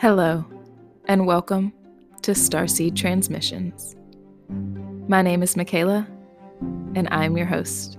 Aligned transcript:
Hello, 0.00 0.46
and 1.08 1.26
welcome 1.26 1.74
to 2.22 2.30
Starseed 2.30 2.96
Transmissions. 2.96 3.96
My 5.08 5.20
name 5.20 5.42
is 5.42 5.58
Michaela, 5.58 6.08
and 6.94 7.06
I'm 7.10 7.36
your 7.36 7.44
host. 7.44 7.98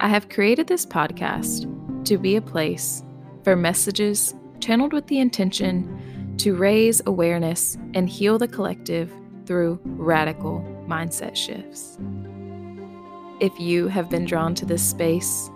I 0.00 0.08
have 0.08 0.28
created 0.28 0.66
this 0.66 0.84
podcast 0.84 2.04
to 2.04 2.18
be 2.18 2.34
a 2.34 2.42
place 2.42 3.04
for 3.44 3.54
messages 3.54 4.34
channeled 4.58 4.92
with 4.92 5.06
the 5.06 5.20
intention 5.20 6.34
to 6.38 6.56
raise 6.56 7.00
awareness 7.06 7.78
and 7.94 8.08
heal 8.08 8.36
the 8.36 8.48
collective 8.48 9.12
through 9.46 9.78
radical 9.84 10.62
mindset 10.88 11.36
shifts. 11.36 11.96
If 13.38 13.56
you 13.60 13.86
have 13.86 14.10
been 14.10 14.24
drawn 14.24 14.56
to 14.56 14.66
this 14.66 14.82
space, 14.82 15.48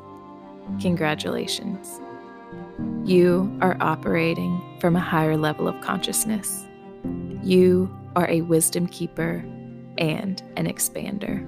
congratulations. 0.81 2.01
You 3.05 3.59
are 3.61 3.77
operating 3.81 4.64
from 4.85 4.97
a 4.97 5.01
higher 5.01 5.39
level 5.39 5.67
of 5.67 5.81
consciousness. 5.81 6.67
You 7.43 7.91
are 8.17 8.29
a 8.29 8.43
wisdom 8.43 8.87
keeper 8.87 9.43
and 9.97 10.43
an 10.59 10.67
expander. 10.67 11.41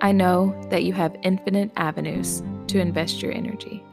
I 0.00 0.10
know 0.10 0.60
that 0.70 0.82
you 0.82 0.92
have 0.94 1.14
infinite 1.22 1.70
avenues 1.76 2.42
to 2.66 2.80
invest 2.80 3.22
your 3.22 3.30
energy. 3.30 3.84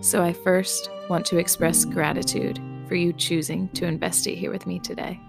So 0.00 0.24
I 0.24 0.32
first 0.32 0.90
want 1.08 1.24
to 1.26 1.38
express 1.38 1.84
gratitude 1.84 2.58
for 2.88 2.96
you 2.96 3.12
choosing 3.12 3.68
to 3.74 3.86
invest 3.86 4.26
it 4.26 4.34
here 4.34 4.50
with 4.50 4.66
me 4.66 4.80
today. 4.80 5.20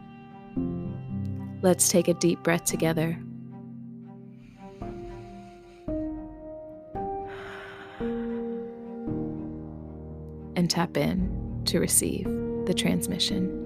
Let's 1.61 1.87
take 1.89 2.07
a 2.07 2.15
deep 2.15 2.41
breath 2.41 2.65
together 2.65 3.15
and 10.57 10.71
tap 10.71 10.97
in 10.97 11.61
to 11.65 11.79
receive 11.79 12.25
the 12.65 12.73
transmission. 12.73 13.63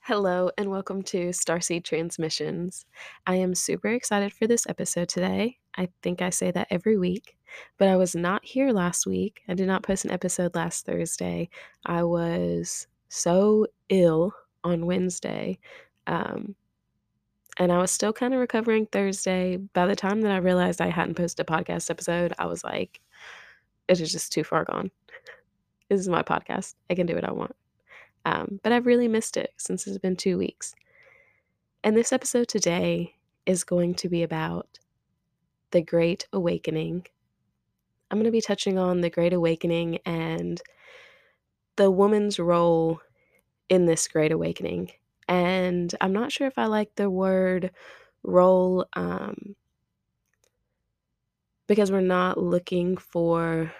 Hello, 0.00 0.50
and 0.56 0.70
welcome 0.70 1.02
to 1.02 1.28
Starseed 1.28 1.84
Transmissions. 1.84 2.86
I 3.26 3.36
am 3.36 3.54
super 3.54 3.88
excited 3.88 4.32
for 4.32 4.46
this 4.46 4.66
episode 4.66 5.08
today. 5.10 5.58
I 5.76 5.90
think 6.02 6.22
I 6.22 6.30
say 6.30 6.50
that 6.50 6.68
every 6.70 6.96
week, 6.96 7.36
but 7.78 7.86
I 7.86 7.96
was 7.96 8.16
not 8.16 8.44
here 8.44 8.72
last 8.72 9.06
week. 9.06 9.42
I 9.46 9.54
did 9.54 9.68
not 9.68 9.82
post 9.82 10.06
an 10.06 10.10
episode 10.10 10.54
last 10.54 10.86
Thursday. 10.86 11.50
I 11.84 12.02
was 12.02 12.86
so 13.10 13.66
ill 13.90 14.32
on 14.64 14.86
Wednesday. 14.86 15.58
Um, 16.06 16.56
and 17.58 17.70
I 17.70 17.78
was 17.78 17.90
still 17.90 18.12
kind 18.12 18.32
of 18.32 18.40
recovering 18.40 18.86
Thursday. 18.86 19.56
By 19.56 19.86
the 19.86 19.96
time 19.96 20.22
that 20.22 20.32
I 20.32 20.38
realized 20.38 20.80
I 20.80 20.88
hadn't 20.88 21.16
posted 21.16 21.46
a 21.46 21.50
podcast 21.50 21.90
episode, 21.90 22.32
I 22.38 22.46
was 22.46 22.64
like, 22.64 23.00
it 23.88 24.00
is 24.00 24.10
just 24.10 24.32
too 24.32 24.44
far 24.44 24.64
gone. 24.64 24.90
This 25.88 26.00
is 26.00 26.08
my 26.08 26.22
podcast. 26.22 26.74
I 26.88 26.94
can 26.94 27.06
do 27.06 27.14
what 27.14 27.28
I 27.28 27.32
want. 27.32 27.54
Um, 28.24 28.60
but 28.62 28.72
I've 28.72 28.86
really 28.86 29.08
missed 29.08 29.36
it 29.36 29.52
since 29.58 29.86
it's 29.86 29.98
been 29.98 30.16
two 30.16 30.38
weeks. 30.38 30.74
And 31.84 31.96
this 31.96 32.12
episode 32.12 32.48
today 32.48 33.14
is 33.44 33.64
going 33.64 33.94
to 33.96 34.08
be 34.08 34.22
about 34.22 34.78
the 35.72 35.82
Great 35.82 36.26
Awakening. 36.32 37.04
I'm 38.10 38.18
going 38.18 38.24
to 38.24 38.30
be 38.30 38.40
touching 38.40 38.78
on 38.78 39.00
the 39.00 39.10
Great 39.10 39.32
Awakening 39.32 39.98
and 40.06 40.62
the 41.76 41.90
woman's 41.90 42.38
role 42.38 43.00
in 43.68 43.86
this 43.86 44.06
Great 44.08 44.32
Awakening 44.32 44.92
and 45.28 45.94
I'm 46.00 46.12
not 46.12 46.32
sure 46.32 46.46
if 46.46 46.58
I 46.58 46.66
like 46.66 46.94
the 46.96 47.10
word 47.10 47.70
role 48.22 48.86
um, 48.94 49.56
because 51.66 51.90
we're 51.90 52.00
not 52.00 52.38
looking 52.38 52.96
for 52.96 53.72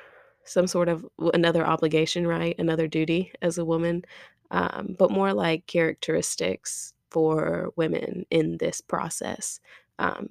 some 0.45 0.67
sort 0.67 0.89
of 0.89 1.07
another 1.35 1.67
obligation, 1.67 2.27
right? 2.27 2.59
Another 2.59 2.89
duty 2.89 3.33
as 3.43 3.59
a 3.59 3.65
woman, 3.65 4.05
um, 4.51 4.97
but 4.99 5.11
more 5.11 5.33
like 5.33 5.67
characteristics 5.67 6.95
for 7.11 7.73
women 7.77 8.27
in 8.31 8.57
this 8.59 8.81
process. 8.81 9.61
Um, 9.99 10.29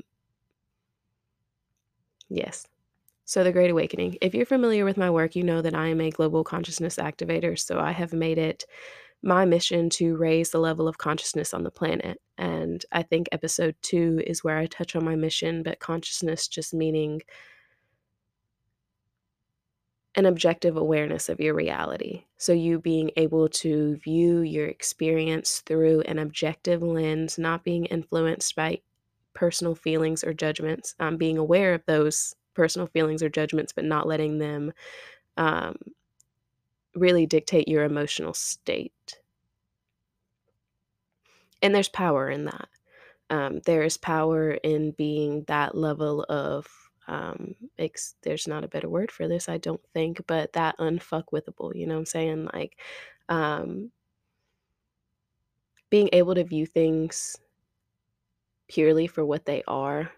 yes. 2.30 2.68
So, 3.26 3.44
the 3.44 3.52
Great 3.54 3.72
Awakening. 3.72 4.18
If 4.22 4.36
you're 4.36 4.46
familiar 4.46 4.86
with 4.86 4.98
my 4.98 5.10
work, 5.10 5.36
you 5.36 5.44
know 5.44 5.62
that 5.62 5.76
I 5.76 5.88
am 5.88 6.02
a 6.02 6.12
global 6.12 6.44
consciousness 6.44 6.98
activator. 6.98 7.58
So, 7.60 7.80
I 7.80 7.92
have 7.92 8.14
made 8.14 8.38
it 8.38 8.66
my 9.24 9.46
mission 9.46 9.90
to 9.90 10.18
raise 10.18 10.50
the 10.50 10.60
level 10.60 10.88
of 10.88 10.98
consciousness 10.98 11.54
on 11.54 11.64
the 11.64 11.72
planet. 11.72 12.20
And 12.38 12.84
I 12.92 13.04
think 13.04 13.28
episode 13.32 13.76
two 13.82 14.22
is 14.26 14.44
where 14.44 14.58
I 14.58 14.66
touch 14.66 14.96
on 14.96 15.06
my 15.06 15.16
mission, 15.16 15.62
but 15.64 15.80
consciousness 15.80 16.48
just 16.48 16.74
meaning 16.74 17.22
an 20.16 20.26
objective 20.26 20.76
awareness 20.76 21.30
of 21.30 21.40
your 21.40 21.54
reality. 21.54 22.26
So, 22.38 22.52
you 22.52 22.80
being 22.80 23.12
able 23.16 23.48
to 23.50 23.96
view 23.98 24.42
your 24.42 24.68
experience 24.68 25.62
through 25.66 26.02
an 26.02 26.20
objective 26.20 26.82
lens, 26.82 27.38
not 27.38 27.64
being 27.64 27.86
influenced 27.86 28.56
by 28.56 28.82
personal 29.34 29.76
feelings 29.76 30.24
or 30.24 30.34
judgments, 30.34 30.96
um, 31.00 31.16
being 31.18 31.38
aware 31.38 31.74
of 31.74 31.86
those 31.86 32.36
personal 32.54 32.88
feelings 32.88 33.24
or 33.24 33.30
judgments, 33.30 33.72
but 33.72 33.86
not 33.86 34.08
letting 34.08 34.40
them 34.40 34.74
um, 35.38 35.78
really 36.96 37.26
dictate 37.26 37.68
your 37.68 37.84
emotional 37.84 38.34
state. 38.34 39.20
And 41.62 41.74
there's 41.74 41.90
power 41.90 42.30
in 42.30 42.46
that. 42.46 42.68
Um, 43.30 43.60
there 43.66 43.84
is 43.84 43.98
power 43.98 44.52
in 44.52 44.92
being 44.92 45.44
that 45.48 45.76
level 45.76 46.26
of 46.28 46.68
um 47.08 47.56
ex- 47.80 48.16
there's 48.22 48.48
not 48.48 48.64
a 48.64 48.68
better 48.68 48.88
word 48.88 49.12
for 49.12 49.28
this 49.28 49.50
i 49.50 49.58
don't 49.58 49.82
think 49.94 50.22
but 50.28 50.54
that 50.54 50.78
unfuckwithable 50.78 51.76
you 51.76 51.88
know 51.88 51.96
what 51.96 52.00
i'm 52.00 52.06
saying 52.06 52.48
like 52.54 52.78
um 53.28 53.92
being 55.90 56.10
able 56.14 56.36
to 56.36 56.44
view 56.44 56.66
things 56.66 57.38
purely 58.68 59.08
for 59.08 59.26
what 59.26 59.46
they 59.46 59.62
are 59.68 60.10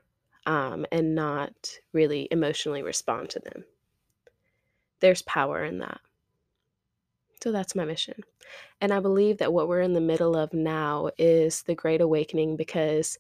um, 0.46 0.86
and 0.92 1.16
not 1.16 1.80
really 1.94 2.28
emotionally 2.30 2.84
respond 2.84 3.30
to 3.30 3.40
them 3.40 3.64
there's 5.00 5.24
power 5.24 5.64
in 5.64 5.80
that 5.80 6.00
so 7.44 7.52
that's 7.52 7.76
my 7.76 7.84
mission. 7.84 8.24
And 8.80 8.94
I 8.94 9.02
believe 9.02 9.40
that 9.40 9.52
what 9.52 9.68
we're 9.68 9.82
in 9.82 9.92
the 9.92 10.00
middle 10.00 10.34
of 10.34 10.54
now 10.54 11.10
is 11.18 11.64
the 11.64 11.76
Great 11.76 12.00
Awakening 12.00 12.56
because 12.56 13.20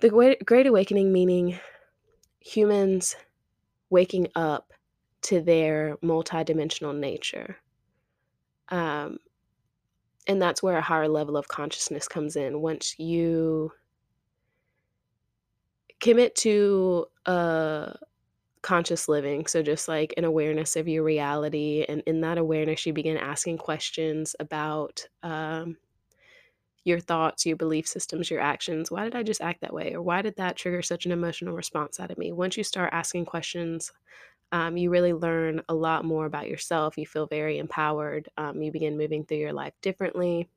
the 0.00 0.10
Great, 0.10 0.66
Awakening 0.66 1.10
meaning 1.10 1.58
humans 2.40 3.16
waking 3.88 4.28
up 4.34 4.74
to 5.22 5.40
their 5.40 5.96
multidimensional 6.02 6.94
nature. 6.94 7.56
Um, 8.68 9.16
and 10.26 10.42
that's 10.42 10.62
where 10.62 10.76
a 10.76 10.82
higher 10.82 11.08
level 11.08 11.38
of 11.38 11.48
consciousness 11.48 12.06
comes 12.06 12.36
in. 12.36 12.60
Once 12.60 12.98
you 12.98 13.72
commit 15.98 16.34
to 16.36 17.06
a 17.24 17.94
conscious 18.62 19.08
living. 19.08 19.46
So, 19.46 19.62
just 19.62 19.88
like 19.88 20.14
an 20.16 20.24
awareness 20.24 20.76
of 20.76 20.88
your 20.88 21.04
reality. 21.04 21.84
And 21.88 22.02
in 22.06 22.20
that 22.22 22.38
awareness, 22.38 22.86
you 22.86 22.92
begin 22.92 23.16
asking 23.16 23.58
questions 23.58 24.34
about 24.40 25.04
um, 25.22 25.76
your 26.84 27.00
thoughts, 27.00 27.46
your 27.46 27.56
belief 27.56 27.86
systems, 27.86 28.30
your 28.30 28.40
actions. 28.40 28.90
Why 28.90 29.04
did 29.04 29.14
I 29.14 29.22
just 29.22 29.40
act 29.40 29.60
that 29.60 29.74
way? 29.74 29.94
Or 29.94 30.02
why 30.02 30.22
did 30.22 30.36
that 30.36 30.56
trigger 30.56 30.82
such 30.82 31.06
an 31.06 31.12
emotional 31.12 31.54
response 31.54 32.00
out 32.00 32.10
of 32.10 32.18
me? 32.18 32.32
Once 32.32 32.56
you 32.56 32.64
start 32.64 32.92
asking 32.92 33.26
questions, 33.26 33.92
um, 34.50 34.76
you 34.76 34.90
really 34.90 35.12
learn 35.12 35.62
a 35.68 35.74
lot 35.74 36.04
more 36.04 36.26
about 36.26 36.48
yourself. 36.48 36.98
You 36.98 37.06
feel 37.06 37.26
very 37.26 37.58
empowered. 37.58 38.28
Um, 38.36 38.62
you 38.62 38.72
begin 38.72 38.98
moving 38.98 39.24
through 39.24 39.38
your 39.38 39.52
life 39.52 39.74
differently. 39.80 40.48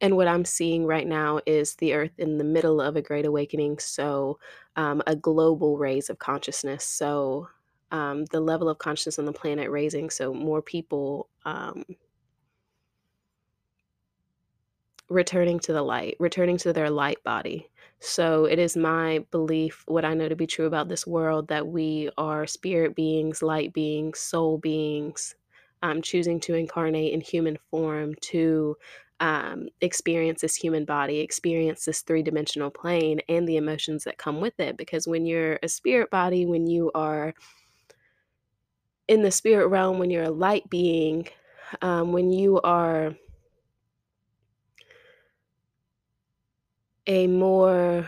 And 0.00 0.16
what 0.16 0.28
I'm 0.28 0.44
seeing 0.44 0.86
right 0.86 1.06
now 1.06 1.40
is 1.46 1.74
the 1.76 1.94
earth 1.94 2.12
in 2.18 2.38
the 2.38 2.44
middle 2.44 2.80
of 2.80 2.96
a 2.96 3.02
great 3.02 3.26
awakening. 3.26 3.78
So, 3.78 4.38
um, 4.76 5.02
a 5.06 5.16
global 5.16 5.76
raise 5.76 6.08
of 6.08 6.18
consciousness. 6.18 6.84
So, 6.84 7.48
um, 7.90 8.26
the 8.26 8.40
level 8.40 8.68
of 8.68 8.78
consciousness 8.78 9.18
on 9.18 9.24
the 9.24 9.32
planet 9.32 9.70
raising. 9.70 10.10
So, 10.10 10.32
more 10.32 10.62
people 10.62 11.28
um, 11.44 11.84
returning 15.08 15.58
to 15.60 15.72
the 15.72 15.82
light, 15.82 16.16
returning 16.20 16.58
to 16.58 16.72
their 16.72 16.90
light 16.90 17.22
body. 17.24 17.68
So, 18.00 18.44
it 18.44 18.60
is 18.60 18.76
my 18.76 19.24
belief, 19.32 19.82
what 19.88 20.04
I 20.04 20.14
know 20.14 20.28
to 20.28 20.36
be 20.36 20.46
true 20.46 20.66
about 20.66 20.88
this 20.88 21.06
world, 21.06 21.48
that 21.48 21.66
we 21.66 22.10
are 22.16 22.46
spirit 22.46 22.94
beings, 22.94 23.42
light 23.42 23.72
beings, 23.72 24.20
soul 24.20 24.58
beings, 24.58 25.34
um, 25.82 26.02
choosing 26.02 26.38
to 26.40 26.54
incarnate 26.54 27.12
in 27.12 27.20
human 27.20 27.58
form 27.70 28.14
to 28.20 28.76
um, 29.20 29.68
experience 29.80 30.40
this 30.40 30.54
human 30.54 30.84
body, 30.84 31.20
experience 31.20 31.84
this 31.84 32.02
three 32.02 32.22
dimensional 32.22 32.70
plane, 32.70 33.20
and 33.28 33.48
the 33.48 33.56
emotions 33.56 34.04
that 34.04 34.18
come 34.18 34.40
with 34.40 34.58
it. 34.60 34.76
Because 34.76 35.06
when 35.06 35.26
you're 35.26 35.58
a 35.62 35.68
spirit 35.68 36.10
body, 36.10 36.46
when 36.46 36.66
you 36.66 36.90
are 36.94 37.34
in 39.08 39.22
the 39.22 39.30
spirit 39.30 39.68
realm, 39.68 39.98
when 39.98 40.10
you're 40.10 40.24
a 40.24 40.30
light 40.30 40.68
being, 40.70 41.28
um, 41.82 42.12
when 42.12 42.30
you 42.30 42.60
are 42.60 43.14
a 47.06 47.26
more 47.26 48.06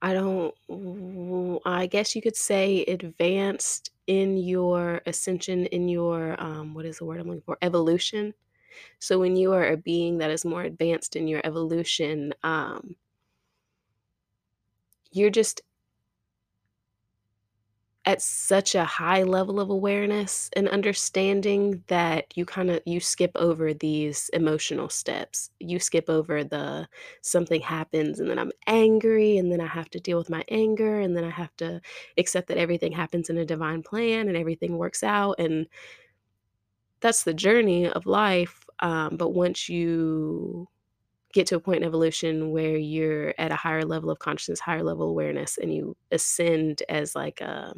I 0.00 0.14
don't 0.14 0.54
I 1.64 1.86
guess 1.86 2.14
you 2.14 2.22
could 2.22 2.36
say 2.36 2.84
advanced 2.84 3.90
in 4.06 4.36
your 4.38 5.02
ascension, 5.06 5.66
in 5.66 5.88
your, 5.88 6.40
um, 6.42 6.72
what 6.72 6.86
is 6.86 6.98
the 6.98 7.04
word 7.04 7.20
I'm 7.20 7.26
looking 7.26 7.42
for? 7.42 7.58
Evolution. 7.60 8.32
So 8.98 9.18
when 9.18 9.36
you 9.36 9.52
are 9.54 9.66
a 9.66 9.76
being 9.76 10.18
that 10.18 10.30
is 10.30 10.44
more 10.44 10.62
advanced 10.62 11.16
in 11.16 11.28
your 11.28 11.40
evolution, 11.44 12.34
um 12.42 12.96
you're 15.10 15.30
just 15.30 15.62
at 18.04 18.22
such 18.22 18.74
a 18.74 18.84
high 18.86 19.22
level 19.22 19.60
of 19.60 19.68
awareness 19.68 20.48
and 20.56 20.66
understanding 20.68 21.82
that 21.88 22.24
you 22.36 22.46
kinda 22.46 22.80
you 22.86 23.00
skip 23.00 23.30
over 23.34 23.74
these 23.74 24.30
emotional 24.32 24.88
steps. 24.88 25.50
You 25.60 25.78
skip 25.78 26.08
over 26.08 26.42
the 26.42 26.88
something 27.22 27.60
happens 27.60 28.18
and 28.18 28.30
then 28.30 28.38
I'm 28.38 28.52
angry 28.66 29.36
and 29.36 29.52
then 29.52 29.60
I 29.60 29.66
have 29.66 29.90
to 29.90 30.00
deal 30.00 30.16
with 30.16 30.30
my 30.30 30.42
anger 30.48 31.00
and 31.00 31.14
then 31.16 31.24
I 31.24 31.30
have 31.30 31.54
to 31.58 31.82
accept 32.16 32.48
that 32.48 32.56
everything 32.56 32.92
happens 32.92 33.28
in 33.28 33.36
a 33.36 33.44
divine 33.44 33.82
plan 33.82 34.28
and 34.28 34.36
everything 34.38 34.78
works 34.78 35.02
out 35.02 35.34
and 35.38 35.66
that's 37.00 37.24
the 37.24 37.34
journey 37.34 37.88
of 37.88 38.06
life, 38.06 38.64
um, 38.80 39.16
but 39.16 39.30
once 39.30 39.68
you 39.68 40.68
get 41.34 41.46
to 41.48 41.56
a 41.56 41.60
point 41.60 41.78
in 41.78 41.84
evolution 41.84 42.50
where 42.52 42.76
you're 42.76 43.34
at 43.38 43.52
a 43.52 43.56
higher 43.56 43.84
level 43.84 44.10
of 44.10 44.18
consciousness, 44.18 44.60
higher 44.60 44.82
level 44.82 45.08
awareness, 45.10 45.58
and 45.58 45.74
you 45.74 45.96
ascend 46.12 46.82
as 46.88 47.14
like 47.16 47.40
a 47.40 47.74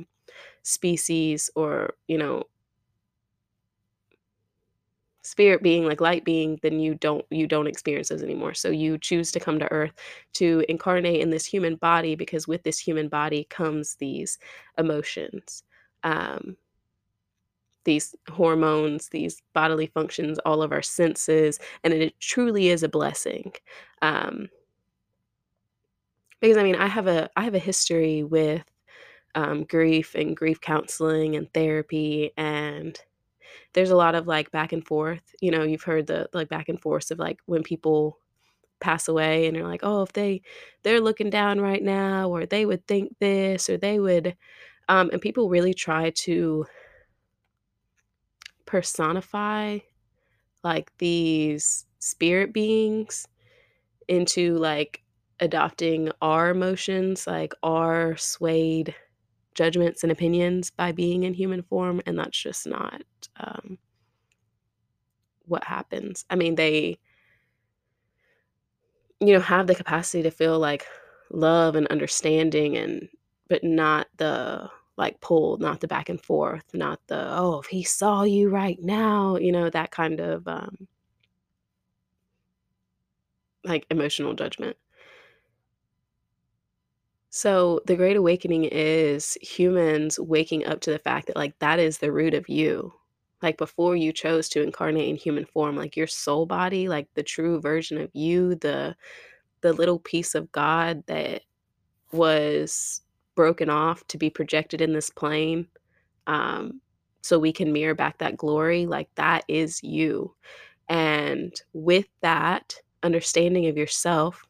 species 0.62 1.50
or, 1.56 1.94
you 2.08 2.19
know 2.19 2.44
spirit 5.23 5.62
being, 5.62 5.84
like 5.84 6.00
light 6.00 6.25
being, 6.25 6.58
then 6.62 6.81
you 6.81 6.94
don't 6.94 7.25
you 7.31 7.46
don't 7.46 7.66
experience 7.66 8.08
those 8.08 8.23
anymore. 8.23 8.55
So 8.55 8.70
you 8.70 8.99
choose 8.99 9.31
to 9.32 9.40
come 9.40 9.58
to 9.58 9.70
Earth 9.70 9.93
to 10.34 10.64
incarnate 10.69 11.20
in 11.20 11.31
this 11.31 11.44
human 11.44 11.76
body 11.76 12.14
because 12.14 12.49
with 12.49 12.62
this 12.62 12.78
human 12.78 13.08
body 13.08 13.44
comes 13.50 13.96
these 13.96 14.38
emotions. 14.78 15.62
Um 16.05 16.56
these 17.85 18.15
hormones, 18.31 19.09
these 19.11 19.43
bodily 19.55 19.87
functions, 19.88 20.38
all 20.41 20.62
of 20.62 20.73
our 20.73 20.82
senses, 20.82 21.59
and 21.85 21.93
it 21.94 22.19
truly 22.21 22.69
is 22.69 22.82
a 22.82 22.88
blessing. 22.88 23.53
Um 24.03 24.49
because 26.41 26.56
I 26.56 26.62
mean, 26.62 26.77
I 26.77 26.87
have 26.87 27.06
a 27.06 27.29
I 27.37 27.44
have 27.44 27.55
a 27.55 27.59
history 27.59 28.23
with, 28.25 28.65
um, 29.35 29.65
grief 29.65 30.15
and 30.15 30.37
grief 30.37 30.61
counseling 30.61 31.37
and 31.37 31.53
therapy, 31.55 32.32
and 32.37 32.99
there's 33.75 33.91
a 33.91 33.97
lot 33.97 34.15
of, 34.17 34.26
like, 34.29 34.50
back 34.53 34.73
and 34.73 34.87
forth. 34.87 35.23
You 35.43 35.50
know, 35.53 35.65
you've 35.65 35.83
heard 35.85 36.06
the, 36.09 36.29
like, 36.35 36.49
back 36.50 36.69
and 36.71 36.81
forth 36.81 37.11
of, 37.12 37.19
like, 37.21 37.41
when 37.47 37.62
people 37.65 38.19
pass 38.81 39.09
away 39.09 39.47
and 39.49 39.56
you're 39.56 39.69
like, 39.69 39.83
"Oh, 39.85 40.03
if 40.03 40.12
they 40.15 40.43
they're 40.85 41.00
looking 41.00 41.31
down 41.31 41.61
right 41.61 41.83
now, 41.83 42.31
or 42.31 42.47
they 42.47 42.67
would 42.67 42.87
think 42.88 43.17
this, 43.21 43.71
or 43.71 43.79
they 43.79 44.00
would" 44.00 44.37
um, 44.88 45.11
and 45.12 45.23
people 45.23 45.49
really 45.50 45.75
try 45.75 46.11
to 46.11 46.67
personify, 48.70 49.78
like, 50.64 50.93
these 50.99 51.87
spirit 52.00 52.52
beings 52.55 53.28
into, 54.08 54.56
like, 54.58 55.02
adopting 55.40 56.11
our 56.22 56.50
emotions, 56.50 57.26
like, 57.26 57.55
our 57.64 58.17
swayed 58.19 58.94
judgments 59.55 60.02
and 60.05 60.12
opinions 60.12 60.70
by 60.70 60.93
being 60.93 61.25
in 61.25 61.34
human 61.34 61.62
form, 61.64 62.00
and 62.06 62.19
that's 62.19 62.38
just 62.43 62.67
not, 62.69 63.02
um 63.38 63.78
what 65.46 65.64
happens. 65.64 66.25
I 66.31 66.37
mean, 66.37 66.55
they 66.55 66.99
you 69.20 69.34
know, 69.34 69.40
have 69.40 69.66
the 69.66 69.75
capacity 69.75 70.23
to 70.23 70.31
feel, 70.31 70.58
like, 70.58 70.87
love 71.31 71.76
and 71.76 71.87
understanding 71.88 72.76
and 72.76 73.08
but 73.49 73.62
not 73.62 74.06
the, 74.16 74.69
like, 75.00 75.20
pull, 75.23 75.58
not 75.58 75.81
the 75.81 75.88
back 75.88 76.11
and 76.11 76.23
forth, 76.23 76.64
not 76.75 77.00
the, 77.08 77.26
"Oh, 77.38 77.61
if 77.61 77.69
he 77.69 77.85
saw 77.85 78.25
you 78.25 78.50
right 78.50 78.79
now," 78.82 79.37
you 79.38 79.52
know, 79.52 79.70
that 79.70 79.93
kind 79.93 80.20
of, 80.20 80.49
um 80.49 80.88
like, 83.64 83.87
emotional 83.91 84.35
judgment. 84.35 84.76
So, 87.32 87.81
the 87.87 87.94
Great 87.97 88.17
Awakening 88.17 88.64
is 88.64 89.38
humans 89.41 90.19
waking 90.19 90.67
up 90.67 90.81
to 90.82 90.91
the 90.91 90.99
fact 90.99 91.29
that, 91.29 91.37
like, 91.37 91.56
that 91.61 91.79
is 91.79 91.99
the 91.99 92.11
root 92.12 92.35
of 92.35 92.49
you. 92.49 92.93
Like, 93.41 93.56
before 93.56 93.94
you 93.97 94.12
chose 94.12 94.49
to 94.50 94.62
incarnate 94.62 95.08
in 95.08 95.14
human 95.17 95.44
form, 95.47 95.76
like, 95.76 95.97
your 95.97 96.08
soul 96.08 96.44
body, 96.44 96.88
like, 96.88 97.08
the 97.14 97.23
true 97.23 97.61
version 97.61 97.99
of 97.99 98.11
you, 98.14 98.56
the 98.56 98.97
the 99.62 99.73
little 99.75 99.99
piece 100.00 100.35
of 100.37 100.52
God 100.52 101.05
that 101.06 101.43
was 102.12 103.02
broken 103.40 103.70
off 103.70 104.06
to 104.08 104.19
be 104.19 104.28
projected 104.28 104.82
in 104.82 104.92
this 104.92 105.08
plane, 105.08 105.66
um, 106.26 106.78
so 107.22 107.38
we 107.38 107.54
can 107.54 107.72
mirror 107.72 107.94
back 107.94 108.19
that 108.19 108.37
glory, 108.37 108.84
like, 108.84 109.08
that 109.14 109.44
is 109.48 109.82
you. 109.82 110.34
And 110.90 111.50
with 111.72 112.04
that 112.20 112.75
understanding 113.02 113.66
of 113.66 113.78
yourself 113.78 114.44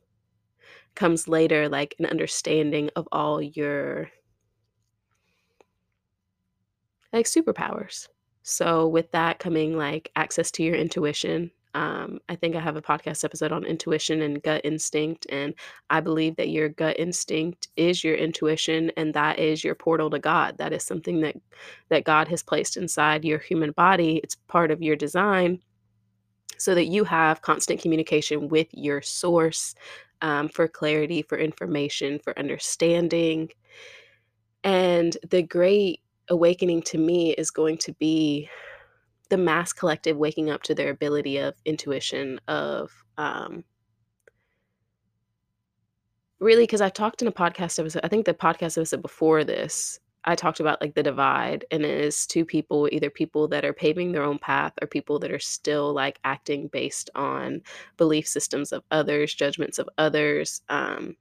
comes 0.97 1.29
later, 1.29 1.69
like, 1.69 1.95
an 2.01 2.07
understanding 2.07 2.91
of 2.97 3.07
all 3.13 3.41
your 3.41 4.11
like, 7.13 7.27
superpowers. 7.27 8.09
So, 8.43 8.89
with 8.89 9.13
that 9.13 9.39
coming, 9.39 9.77
like, 9.77 10.11
access 10.17 10.51
to 10.53 10.65
your 10.65 10.75
intuition. 10.75 11.53
Um, 11.75 12.19
I 12.29 12.35
think 12.35 12.57
I 12.57 12.61
have 12.61 12.77
a 12.77 12.83
podcast 12.83 13.25
episode 13.25 13.53
on 13.53 13.65
intuition 13.65 14.23
and 14.23 14.43
gut 14.43 14.63
instinct, 14.65 15.27
and 15.31 15.55
I 15.89 16.01
believe 16.01 16.37
that 16.37 16.49
your 16.49 16.69
gut 16.69 16.99
instinct 16.99 17.69
is 17.77 18.03
your 18.03 18.17
intuition, 18.17 18.91
and 18.97 19.15
that 19.15 19.39
is 19.39 19.63
your 19.63 19.75
portal 19.75 20.11
to 20.11 20.19
God. 20.19 20.59
That 20.59 20.73
is 20.73 20.83
something 20.83 21.21
that 21.21 21.37
that 21.89 22.05
God 22.05 22.29
has 22.29 22.43
placed 22.43 22.77
inside 22.77 23.25
your 23.25 23.39
human 23.39 23.73
body. 23.73 24.21
It's 24.23 24.35
part 24.35 24.71
of 24.71 24.83
your 24.83 24.97
design 24.97 25.61
so 26.59 26.75
that 26.75 26.87
you 26.87 27.05
have 27.05 27.41
constant 27.41 27.81
communication 27.81 28.49
with 28.49 28.69
your 28.73 29.01
source, 29.01 29.75
um, 30.21 30.49
for 30.49 30.69
clarity, 30.69 31.23
for 31.23 31.39
information, 31.39 32.19
for 32.19 32.39
understanding. 32.39 33.49
And 34.63 35.17
the 35.31 35.43
Great 35.43 36.01
Awakening 36.29 36.83
to 36.83 36.99
me 36.99 37.33
is 37.33 37.51
going 37.51 37.79
to 37.79 37.93
be 37.95 38.49
the 39.31 39.39
mass 39.39 39.73
collective 39.73 40.17
waking 40.19 40.51
up 40.51 40.63
to 40.65 40.75
their 40.77 40.91
ability 40.91 41.39
of 41.39 41.57
intuition, 41.67 42.41
of, 42.49 42.93
um 43.19 43.65
really, 46.41 46.67
'cause 46.67 46.81
I've 46.81 46.95
talked 46.95 47.21
in 47.21 47.29
a 47.29 47.33
podcast 47.33 47.79
episode 47.79 48.01
I 48.03 48.09
think 48.09 48.25
the 48.25 48.33
podcast 48.35 48.79
episode 48.79 49.03
before 49.03 49.45
this, 49.45 50.01
I 50.25 50.35
talked 50.35 50.59
about, 50.61 50.81
like, 50.81 50.95
the 50.95 51.03
divide, 51.03 51.65
and 51.71 51.85
it 51.85 51.91
is 52.01 52.27
2 52.27 52.45
people, 52.47 52.89
either 52.93 53.11
people 53.11 53.47
that 53.49 53.65
are 53.65 53.73
paving 53.75 54.13
their 54.13 54.23
own 54.23 54.39
path 54.39 54.73
or 54.81 54.87
people 54.87 55.19
that 55.21 55.31
are 55.33 55.39
still, 55.39 55.93
like, 55.93 56.19
acting 56.25 56.69
based 56.69 57.11
on 57.15 57.63
belief 57.99 58.27
systems 58.27 58.73
of 58.73 58.83
others, 58.91 59.35
judgments 59.35 59.79
of 59.79 59.89
others, 59.99 60.63
um 60.71 61.17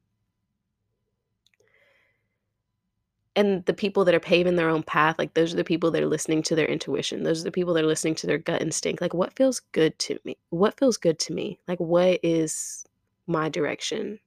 and 3.39 3.65
the 3.65 3.73
people 3.73 4.05
that 4.05 4.15
are 4.15 4.19
paving 4.19 4.55
their 4.57 4.69
own 4.69 4.83
path, 4.83 5.15
like, 5.19 5.33
those 5.35 5.53
are 5.53 5.57
the 5.57 5.63
people 5.63 5.91
that 5.91 6.03
are 6.03 6.07
listening 6.07 6.43
to 6.43 6.55
their 6.55 6.67
intuition. 6.67 7.23
Those 7.23 7.41
are 7.41 7.45
the 7.45 7.51
people 7.51 7.73
that 7.75 7.83
are 7.83 7.87
listening 7.87 8.15
to 8.15 8.27
their 8.27 8.37
gut 8.39 8.61
instinct. 8.61 9.01
Like, 9.01 9.13
"What 9.15 9.35
feels 9.37 9.61
good 9.73 9.97
to 9.99 10.19
me? 10.25 10.37
What 10.51 10.77
feels 10.79 10.97
good 10.97 11.19
to 11.19 11.33
me? 11.33 11.59
Like, 11.67 11.79
what 11.79 12.19
is 12.23 12.85
my 13.27 13.49
direction 13.49 14.19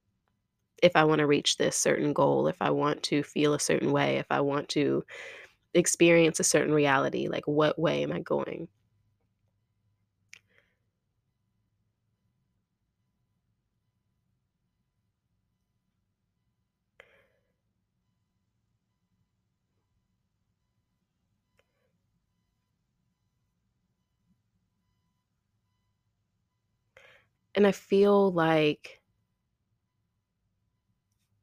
if 0.82 0.96
I 0.96 1.04
wanna 1.04 1.26
reach 1.26 1.56
this 1.58 1.76
certain 1.76 2.12
goal, 2.12 2.48
if 2.48 2.56
I 2.62 2.70
want 2.70 3.02
to 3.04 3.22
feel 3.24 3.54
a 3.54 3.60
certain 3.60 3.92
way, 3.92 4.18
if 4.18 4.26
I 4.30 4.40
want 4.42 4.68
to 4.70 5.04
experience 5.74 6.40
a 6.40 6.44
certain 6.44 6.74
reality, 6.74 7.28
like, 7.28 7.46
what 7.48 7.78
way 7.78 8.02
am 8.04 8.12
I 8.12 8.20
going?" 8.20 8.68
And 27.54 27.66
I 27.66 27.72
feel 27.72 28.32
like 28.32 29.00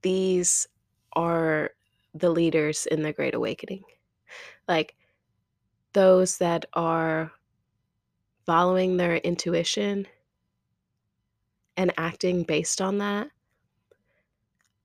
these 0.02 0.68
are 1.14 1.72
the 2.14 2.30
leaders 2.30 2.86
in 2.86 3.02
the 3.02 3.14
Great 3.14 3.36
Awakening. 3.36 3.84
Like, 4.68 4.96
those 5.94 6.38
that 6.38 6.66
are 6.74 7.32
following 8.46 8.98
their 8.98 9.18
intuition 9.18 10.08
and 11.78 11.94
acting 11.98 12.44
based 12.44 12.82
on 12.82 13.00
that 13.00 13.30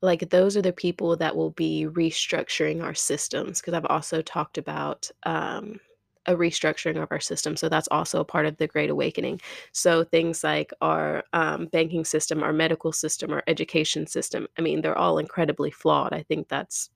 like, 0.04 0.28
those 0.28 0.54
are 0.56 0.62
the 0.62 0.72
people 0.72 1.16
that 1.16 1.34
will 1.34 1.50
be 1.52 1.86
restructuring 1.90 2.82
our 2.82 2.94
systems. 2.94 3.60
Because 3.60 3.72
I've 3.72 3.86
also 3.86 4.20
talked 4.20 4.58
about, 4.58 5.10
um, 5.24 5.80
a 6.26 6.34
restructuring 6.34 7.00
of 7.02 7.08
our 7.10 7.20
system, 7.20 7.56
so 7.56 7.68
that's 7.68 7.88
also 7.90 8.20
a 8.20 8.24
part 8.24 8.46
of 8.46 8.56
the 8.56 8.66
Great 8.66 8.90
Awakening. 8.90 9.40
So, 9.72 10.04
things 10.04 10.44
like 10.44 10.72
our, 10.80 11.24
um, 11.32 11.66
banking 11.66 12.04
system, 12.04 12.42
our 12.42 12.52
medical 12.52 12.92
system, 12.92 13.32
our 13.32 13.42
education 13.46 14.06
system, 14.06 14.46
I 14.58 14.62
mean, 14.62 14.80
they're 14.82 14.98
all 14.98 15.18
incredibly 15.18 15.70
flawed. 15.70 16.12
I 16.12 16.22
think 16.22 16.48
that's 16.48 16.90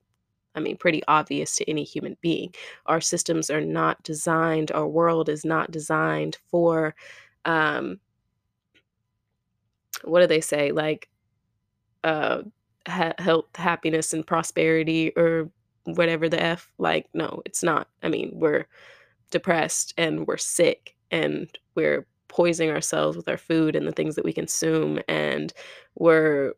I 0.54 0.60
mean, 0.60 0.76
pretty 0.76 1.02
obvious 1.08 1.56
to 1.56 1.70
any 1.70 1.84
human 1.84 2.16
being. 2.20 2.52
Our 2.86 3.00
systems 3.00 3.50
are 3.50 3.60
not 3.60 4.02
designed, 4.02 4.72
our 4.72 4.88
world 4.88 5.28
is 5.28 5.44
not 5.44 5.70
designed 5.70 6.38
for, 6.50 6.94
um, 7.44 8.00
what 10.04 10.20
do 10.20 10.26
they 10.26 10.40
say? 10.40 10.72
Like, 10.72 11.08
uh, 12.04 12.42
ha- 12.86 13.14
health, 13.18 13.46
happiness, 13.54 14.12
and 14.12 14.26
prosperity, 14.26 15.12
or 15.16 15.50
whatever 15.84 16.28
the 16.28 16.42
F. 16.42 16.72
Like, 16.78 17.06
no, 17.14 17.42
it's 17.46 17.62
not. 17.62 17.88
I 18.02 18.08
mean, 18.08 18.32
we're 18.34 18.66
depressed 19.30 19.94
and 19.96 20.26
we're 20.26 20.36
sick 20.36 20.94
and 21.10 21.48
we're 21.74 22.06
poisoning 22.28 22.70
ourselves 22.70 23.16
with 23.16 23.28
our 23.28 23.38
food 23.38 23.74
and 23.74 23.86
the 23.86 23.92
things 23.92 24.14
that 24.14 24.24
we 24.24 24.32
consume 24.32 24.98
and 25.08 25.52
we're 25.94 26.52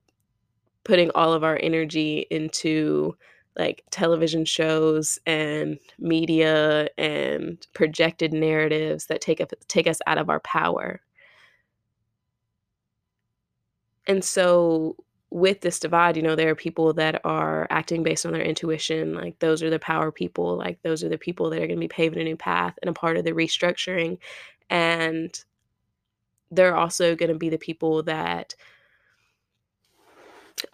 putting 0.85 1.11
all 1.15 1.33
of 1.33 1.45
our 1.45 1.59
energy 1.62 2.27
into 2.31 3.17
like 3.59 3.85
television 3.91 4.45
shows 4.45 5.19
and 5.27 5.79
media 5.99 6.89
and 6.97 7.67
projected 7.75 8.33
narratives 8.33 9.07
that 9.07 9.21
take 9.21 9.41
up 9.41 9.53
take 9.69 9.87
us 9.87 9.99
out 10.07 10.19
of 10.19 10.31
our 10.31 10.41
power. 10.41 11.00
And 14.07 14.25
so 14.25 14.97
with 15.31 15.61
this 15.61 15.79
divide, 15.79 16.17
you 16.17 16.23
know, 16.23 16.35
there 16.35 16.51
are 16.51 16.57
people 16.57 16.93
that 16.95 17.21
are 17.25 17.67
acting 17.71 18.03
based 18.03 18.27
on 18.27 18.33
their 18.33 18.43
intuition. 18.43 19.15
Like 19.15 19.39
those 19.39 19.63
are 19.63 19.71
the 19.71 19.79
power 19.79 20.11
people. 20.11 20.57
Like 20.57 20.83
those 20.83 21.05
are 21.05 21.09
the 21.09 21.19
people 21.19 21.51
that 21.51 21.57
are 21.57 21.67
going 21.67 21.79
to 21.79 21.81
be 21.81 21.89
paving 21.89 22.21
a 22.21 22.25
new 22.25 22.37
path 22.37 22.79
and 22.83 22.89
a 22.89 22.93
part 22.93 23.17
of 23.17 23.25
the 23.25 23.33
restructuring. 23.33 24.19
And 24.69 25.33
they're 26.51 26.77
also 26.77 27.15
going 27.15 27.33
to 27.33 27.39
be 27.39 27.49
the 27.49 27.59
people 27.59 28.03
that 28.05 28.55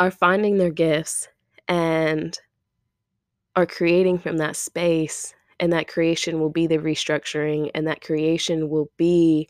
are 0.00 0.10
finding 0.10 0.56
their 0.56 0.70
gifts 0.70 1.28
and 1.68 2.38
are 3.54 3.66
creating 3.66 4.18
from 4.18 4.38
that 4.38 4.56
space. 4.56 5.34
And 5.58 5.72
that 5.72 5.88
creation 5.88 6.38
will 6.38 6.50
be 6.50 6.66
the 6.66 6.76
restructuring, 6.76 7.70
and 7.74 7.86
that 7.86 8.02
creation 8.02 8.68
will 8.68 8.90
be 8.98 9.48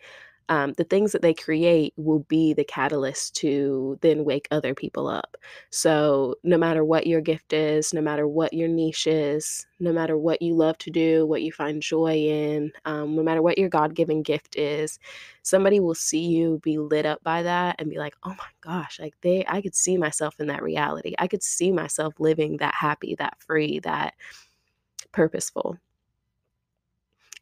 um, 0.48 0.74
the 0.74 0.84
things 0.84 1.10
that 1.12 1.22
they 1.22 1.34
create 1.34 1.92
will 1.96 2.20
be 2.20 2.52
the 2.54 2.64
catalyst 2.64 3.34
to 3.36 3.98
then 4.00 4.24
wake 4.24 4.46
other 4.50 4.74
people 4.74 5.08
up. 5.08 5.36
So, 5.70 6.36
no 6.44 6.56
matter 6.56 6.84
what 6.84 7.06
your 7.06 7.20
gift 7.20 7.52
is, 7.52 7.92
no 7.92 8.00
matter 8.00 8.28
what 8.28 8.52
your 8.52 8.68
niche 8.68 9.08
is, 9.08 9.66
no 9.80 9.92
matter 9.92 10.16
what 10.16 10.40
you 10.40 10.54
love 10.54 10.78
to 10.78 10.90
do, 10.90 11.26
what 11.26 11.42
you 11.42 11.50
find 11.50 11.82
joy 11.82 12.14
in, 12.14 12.72
um, 12.84 13.16
no 13.16 13.22
matter 13.22 13.42
what 13.42 13.58
your 13.58 13.68
God 13.68 13.94
given 13.94 14.22
gift 14.22 14.56
is, 14.56 15.00
somebody 15.42 15.80
will 15.80 15.94
see 15.94 16.24
you 16.24 16.60
be 16.62 16.78
lit 16.78 17.06
up 17.06 17.22
by 17.24 17.42
that 17.42 17.76
and 17.80 17.90
be 17.90 17.98
like, 17.98 18.14
oh 18.22 18.30
my 18.38 18.48
gosh, 18.60 19.00
like 19.00 19.14
they, 19.22 19.44
I 19.48 19.60
could 19.60 19.74
see 19.74 19.96
myself 19.96 20.38
in 20.38 20.46
that 20.46 20.62
reality. 20.62 21.14
I 21.18 21.26
could 21.26 21.42
see 21.42 21.72
myself 21.72 22.14
living 22.20 22.58
that 22.58 22.74
happy, 22.74 23.16
that 23.16 23.36
free, 23.40 23.80
that 23.80 24.14
purposeful. 25.10 25.76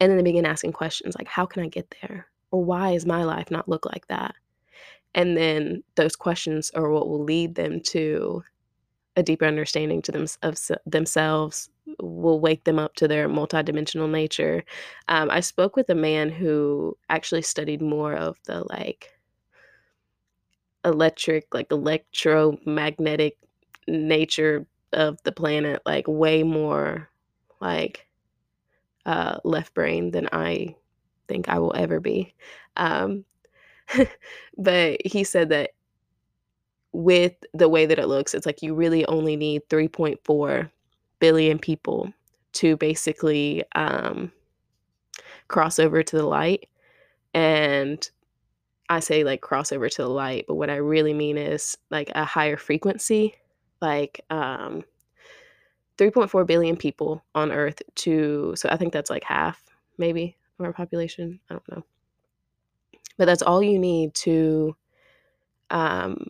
And 0.00 0.10
then 0.10 0.16
they 0.16 0.24
begin 0.24 0.46
asking 0.46 0.72
questions 0.72 1.14
like, 1.16 1.28
how 1.28 1.46
can 1.46 1.62
I 1.62 1.68
get 1.68 1.94
there? 2.02 2.28
Or 2.54 2.64
why 2.64 2.92
is 2.92 3.04
my 3.04 3.24
life 3.24 3.50
not 3.50 3.68
look 3.68 3.84
like 3.84 4.06
that? 4.06 4.36
And 5.12 5.36
then 5.36 5.82
those 5.96 6.14
questions 6.14 6.70
are 6.76 6.88
what 6.88 7.08
will 7.08 7.24
lead 7.24 7.56
them 7.56 7.80
to 7.80 8.44
a 9.16 9.24
deeper 9.24 9.44
understanding 9.44 10.00
to 10.02 10.12
them 10.12 10.26
of 10.42 10.56
themselves 10.86 11.68
will 11.98 12.38
wake 12.38 12.62
them 12.62 12.78
up 12.78 12.94
to 12.94 13.08
their 13.08 13.28
multidimensional 13.28 14.08
nature. 14.08 14.64
Um, 15.08 15.32
I 15.32 15.40
spoke 15.40 15.74
with 15.74 15.90
a 15.90 15.96
man 15.96 16.30
who 16.30 16.96
actually 17.08 17.42
studied 17.42 17.82
more 17.82 18.14
of 18.14 18.38
the 18.44 18.64
like 18.68 19.12
electric, 20.84 21.52
like 21.52 21.72
electromagnetic 21.72 23.36
nature 23.88 24.64
of 24.92 25.20
the 25.24 25.32
planet, 25.32 25.82
like 25.84 26.06
way 26.06 26.44
more 26.44 27.08
like 27.60 28.06
uh, 29.06 29.38
left 29.42 29.74
brain 29.74 30.12
than 30.12 30.28
I 30.32 30.76
think 31.28 31.48
I 31.48 31.58
will 31.58 31.74
ever 31.76 32.00
be. 32.00 32.34
Um, 32.76 33.24
but 34.58 35.00
he 35.04 35.24
said 35.24 35.50
that 35.50 35.70
with 36.92 37.34
the 37.52 37.68
way 37.68 37.86
that 37.86 37.98
it 37.98 38.06
looks, 38.06 38.34
it's 38.34 38.46
like 38.46 38.62
you 38.62 38.74
really 38.74 39.04
only 39.06 39.36
need 39.36 39.68
3.4 39.68 40.70
billion 41.18 41.58
people 41.58 42.12
to 42.52 42.76
basically 42.76 43.64
um, 43.74 44.30
cross 45.48 45.78
over 45.78 46.02
to 46.02 46.16
the 46.16 46.26
light. 46.26 46.68
And 47.34 48.08
I 48.88 49.00
say 49.00 49.24
like 49.24 49.40
cross 49.40 49.72
over 49.72 49.88
to 49.88 50.02
the 50.02 50.08
light, 50.08 50.44
but 50.46 50.54
what 50.54 50.70
I 50.70 50.76
really 50.76 51.14
mean 51.14 51.36
is 51.36 51.76
like 51.90 52.10
a 52.14 52.24
higher 52.24 52.56
frequency, 52.56 53.34
like 53.80 54.20
um, 54.30 54.84
3.4 55.98 56.46
billion 56.46 56.76
people 56.76 57.24
on 57.34 57.50
Earth 57.50 57.82
to, 57.96 58.54
so 58.56 58.68
I 58.70 58.76
think 58.76 58.92
that's 58.92 59.10
like 59.10 59.24
half 59.24 59.60
maybe 59.98 60.36
of 60.58 60.66
our 60.66 60.72
population. 60.72 61.40
I 61.50 61.54
don't 61.54 61.68
know. 61.70 61.84
But 63.16 63.26
that's 63.26 63.42
all 63.42 63.62
you 63.62 63.78
need 63.78 64.14
to 64.14 64.76
um, 65.70 66.28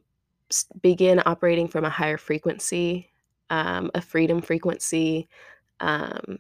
begin 0.83 1.23
operating 1.27 1.69
from 1.69 1.85
a 1.85 1.91
higher 1.91 2.19
frequency, 2.19 3.11
um, 3.51 3.91
a 3.95 4.01
freedom 4.01 4.41
frequency, 4.43 5.29
um, 5.81 6.39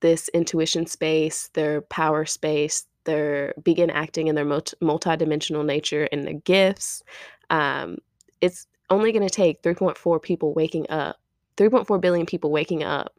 this 0.00 0.28
intuition 0.30 0.86
space, 0.86 1.48
their 1.54 1.82
power 1.82 2.24
space, 2.24 2.86
their 3.04 3.54
begin 3.62 3.90
acting 3.90 4.28
in 4.28 4.34
their 4.34 4.44
multi- 4.44 4.76
multidimensional 4.82 5.64
nature 5.64 6.08
and 6.12 6.24
their 6.24 6.34
gifts. 6.34 7.02
Um, 7.50 7.98
it's 8.40 8.66
only 8.90 9.12
going 9.12 9.26
to 9.26 9.34
take 9.34 9.62
3.4 9.62 10.22
people 10.22 10.54
waking 10.54 10.86
up, 10.90 11.16
3.4 11.56 12.00
billion 12.00 12.26
people 12.26 12.50
waking 12.50 12.82
up 12.82 13.14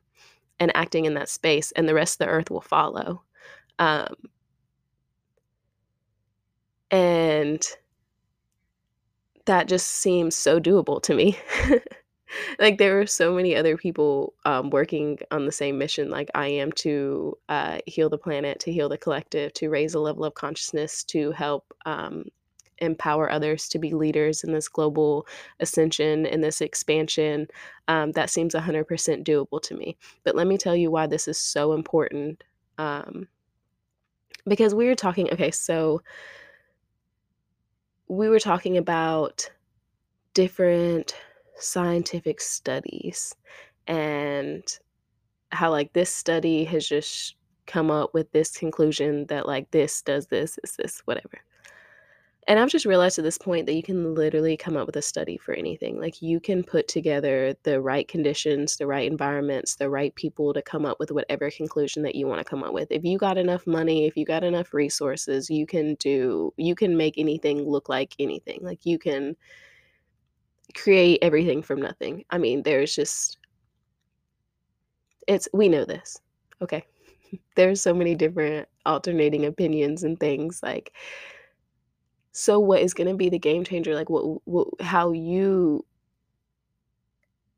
and 0.59 0.75
acting 0.75 1.05
in 1.05 1.15
that 1.15 1.29
space, 1.29 1.71
and 1.73 1.87
the 1.87 1.93
rest 1.93 2.19
of 2.19 2.27
the 2.27 2.31
earth 2.31 2.49
will 2.49 2.61
follow. 2.61 3.23
Um, 3.79 4.15
and 6.91 7.65
that 9.45 9.67
just 9.67 9.87
seems 9.87 10.35
so 10.35 10.59
doable 10.59 11.01
to 11.03 11.13
me. 11.13 11.37
like 12.59 12.77
there 12.77 12.99
are 12.99 13.07
so 13.07 13.33
many 13.33 13.55
other 13.55 13.77
people 13.77 14.33
um, 14.45 14.69
working 14.69 15.19
on 15.31 15.45
the 15.45 15.51
same 15.51 15.77
mission. 15.77 16.09
Like 16.09 16.29
i 16.35 16.47
am 16.47 16.71
to 16.73 17.37
uh, 17.49 17.79
heal 17.85 18.09
the 18.09 18.17
planet 18.17 18.59
to 18.61 18.71
heal 18.71 18.89
the 18.89 18.97
collective 18.97 19.53
to 19.53 19.69
raise 19.69 19.93
a 19.93 19.99
level 19.99 20.25
of 20.25 20.33
consciousness 20.33 21.03
to 21.05 21.31
help 21.31 21.73
um, 21.85 22.25
empower 22.79 23.31
others 23.31 23.69
to 23.69 23.79
be 23.79 23.93
leaders 23.93 24.43
in 24.43 24.51
this 24.51 24.67
global 24.67 25.25
ascension 25.59 26.25
and 26.25 26.43
this 26.43 26.61
expansion. 26.61 27.47
Um, 27.87 28.11
that 28.13 28.29
seems 28.29 28.53
100% 28.53 28.85
doable 29.23 29.61
to 29.61 29.75
me. 29.75 29.97
But 30.23 30.35
let 30.35 30.47
me 30.47 30.57
tell 30.57 30.75
you 30.75 30.91
why 30.91 31.07
this 31.07 31.27
is 31.27 31.37
so 31.37 31.73
important 31.73 32.43
um, 32.77 33.27
because 34.47 34.75
we 34.75 34.87
were 34.87 34.95
talking 34.95 35.31
okay, 35.31 35.51
so 35.51 36.01
we 38.07 38.29
were 38.29 38.39
talking 38.39 38.77
about 38.77 39.49
different 40.33 41.15
scientific 41.57 42.41
studies 42.41 43.35
and 43.87 44.63
how 45.51 45.71
like 45.71 45.93
this 45.93 46.09
study 46.09 46.65
has 46.65 46.87
just 46.87 47.35
come 47.65 47.89
up 47.89 48.13
with 48.13 48.31
this 48.31 48.57
conclusion 48.57 49.25
that 49.27 49.47
like 49.47 49.71
this 49.71 50.01
does 50.01 50.27
this, 50.27 50.59
this, 50.61 50.75
this, 50.75 50.99
whatever. 51.05 51.39
And 52.47 52.59
I've 52.59 52.69
just 52.69 52.85
realized 52.85 53.17
at 53.17 53.23
this 53.25 53.39
point 53.39 53.65
that 53.65 53.73
you 53.73 53.81
can 53.81 54.13
literally 54.13 54.55
come 54.55 54.77
up 54.77 54.85
with 54.85 54.95
a 54.97 55.01
study 55.01 55.35
for 55.37 55.55
anything. 55.55 55.99
Like 55.99 56.21
you 56.21 56.39
can 56.39 56.63
put 56.63 56.87
together 56.87 57.55
the 57.63 57.81
right 57.81 58.07
conditions, 58.07 58.77
the 58.77 58.85
right 58.85 59.09
environments, 59.09 59.75
the 59.75 59.89
right 59.89 60.13
people 60.13 60.53
to 60.53 60.61
come 60.61 60.85
up 60.85 60.99
with 60.99 61.11
whatever 61.11 61.49
conclusion 61.49 62.03
that 62.03 62.13
you 62.13 62.27
want 62.27 62.39
to 62.39 62.49
come 62.49 62.63
up 62.63 62.71
with. 62.71 62.91
If 62.91 63.03
you 63.03 63.17
got 63.17 63.39
enough 63.39 63.65
money, 63.65 64.05
if 64.05 64.15
you 64.15 64.25
got 64.25 64.43
enough 64.43 64.75
resources, 64.75 65.49
you 65.49 65.65
can 65.65 65.95
do 65.95 66.53
you 66.57 66.75
can 66.75 66.95
make 66.95 67.17
anything 67.17 67.63
look 67.67 67.89
like 67.89 68.13
anything. 68.19 68.59
Like 68.61 68.85
you 68.85 68.99
can 68.99 69.35
create 70.75 71.19
everything 71.23 71.63
from 71.63 71.81
nothing. 71.81 72.25
I 72.29 72.37
mean, 72.37 72.61
there's 72.61 72.93
just 72.93 73.39
it's 75.27 75.47
we 75.51 75.67
know 75.67 75.85
this. 75.85 76.21
Okay. 76.61 76.85
there's 77.55 77.81
so 77.81 77.93
many 77.93 78.13
different 78.13 78.67
alternating 78.85 79.45
opinions 79.45 80.03
and 80.03 80.19
things 80.19 80.59
like 80.61 80.93
so 82.35 82.59
what 82.59 82.81
is 82.81 82.93
going 82.93 83.07
to 83.07 83.15
be 83.15 83.29
the 83.29 83.39
game 83.39 83.63
changer? 83.63 83.95
Like 83.95 84.09
what, 84.09 84.45
what 84.45 84.67
how 84.81 85.11
you 85.13 85.85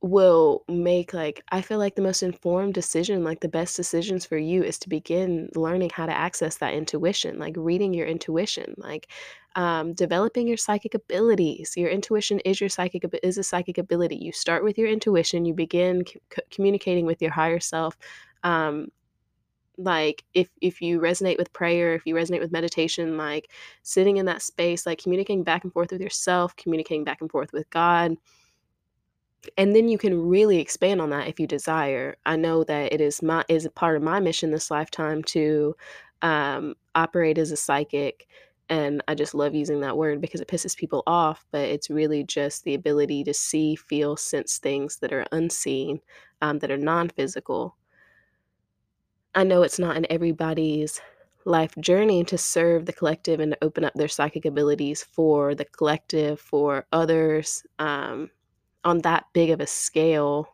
will 0.02 0.64
make 0.68 1.12
like 1.12 1.44
i 1.52 1.60
feel 1.60 1.80
like 1.80 1.96
the 1.96 2.04
most 2.04 2.22
informed 2.22 2.72
decision 2.76 3.24
like 3.24 3.40
the 3.40 3.48
best 3.50 3.76
decisions 3.76 4.24
for 4.26 4.38
you 4.38 4.62
is 4.62 4.78
to 4.78 4.88
begin 4.88 5.50
learning 5.56 5.90
how 5.92 6.06
to 6.06 6.16
access 6.16 6.58
that 6.58 6.76
intuition 6.76 7.40
like 7.40 7.56
reading 7.58 7.96
your 7.96 8.06
intuition 8.06 8.76
like 8.78 9.08
um, 9.56 9.94
developing 9.94 10.48
your 10.48 10.58
psychic 10.58 10.94
abilities. 10.94 11.74
Your 11.76 11.90
intuition 11.90 12.40
is 12.42 12.62
your 12.62 12.70
psychic 12.70 13.04
is 13.24 13.40
a 13.40 13.44
psychic 13.44 13.80
ability. 13.80 14.18
You 14.18 14.32
start 14.32 14.64
with 14.64 14.78
your 14.78 14.88
intuition 14.88 15.46
you 15.46 15.56
begin 15.56 16.06
c- 16.06 16.20
communicating 16.52 17.08
with 17.08 17.24
your 17.24 17.32
higher 17.32 17.60
self 17.60 17.98
um, 18.44 18.90
like 19.78 20.24
if 20.34 20.50
if 20.62 20.82
you 20.82 21.00
resonate 21.00 21.38
with 21.38 21.54
prayer 21.54 21.94
if 21.94 22.06
you 22.06 22.16
resonate 22.16 22.40
with 22.40 22.52
meditation 22.52 23.18
like 23.18 23.52
sitting 23.84 24.18
in 24.18 24.26
that 24.26 24.42
space 24.42 24.86
like 24.86 25.02
communicating 25.02 25.44
back 25.44 25.64
and 25.64 25.74
forth 25.74 25.92
with 25.92 26.02
yourself 26.02 26.56
communicating 26.56 27.04
back 27.04 27.22
and 27.22 27.30
forth 27.30 27.54
with 27.54 27.70
god 27.70 28.18
and 29.58 29.76
then 29.76 29.88
you 29.88 29.98
can 29.98 30.28
really 30.28 30.60
expand 30.60 31.02
on 31.02 31.10
that 31.12 31.28
if 31.28 31.40
you 31.40 31.48
desire. 31.48 32.18
I 32.26 32.36
know 32.36 32.64
that 32.64 32.94
it 32.94 33.02
is 33.02 33.22
my 33.22 33.44
is 33.48 33.66
a 33.66 33.70
part 33.72 33.96
of 33.96 34.04
my 34.04 34.20
mission 34.20 34.52
this 34.52 34.72
lifetime 34.72 35.24
to 35.26 35.76
um, 36.22 36.76
operate 36.96 37.38
as 37.38 37.52
a 37.52 37.58
psychic, 37.58 38.28
and 38.70 39.02
I 39.08 39.16
just 39.16 39.36
love 39.36 39.56
using 39.56 39.82
that 39.82 39.98
word 39.98 40.22
because 40.22 40.42
it 40.42 40.48
pisses 40.48 40.76
people 40.76 41.04
off. 41.08 41.46
But 41.52 41.70
it's 41.70 41.90
really 41.90 42.24
just 42.24 42.64
the 42.64 42.74
ability 42.74 43.24
to 43.26 43.34
see, 43.34 43.76
feel, 43.76 44.18
sense 44.18 44.58
things 44.58 44.98
that 44.98 45.14
are 45.14 45.26
unseen, 45.32 46.02
um, 46.42 46.60
that 46.60 46.72
are 46.72 46.78
non-physical. 46.78 47.76
I 49.38 49.44
know 49.44 49.62
it's 49.62 49.78
not 49.78 49.96
in 49.96 50.08
everybody's 50.12 51.00
life 51.46 51.76
journey 51.80 52.24
to 52.26 52.40
serve 52.40 52.88
the 52.88 52.92
collective 52.92 53.40
and 53.40 53.52
to 53.52 53.64
open 53.64 53.84
up 53.86 53.94
their 53.94 54.08
psychic 54.08 54.46
abilities 54.46 55.04
for 55.04 55.54
the 55.54 55.64
collective, 55.66 56.40
for 56.42 56.88
others. 56.92 57.64
Um, 57.78 58.32
on 58.84 59.00
that 59.02 59.26
big 59.34 59.52
of 59.52 59.62
a 59.62 59.68
scale 59.68 60.50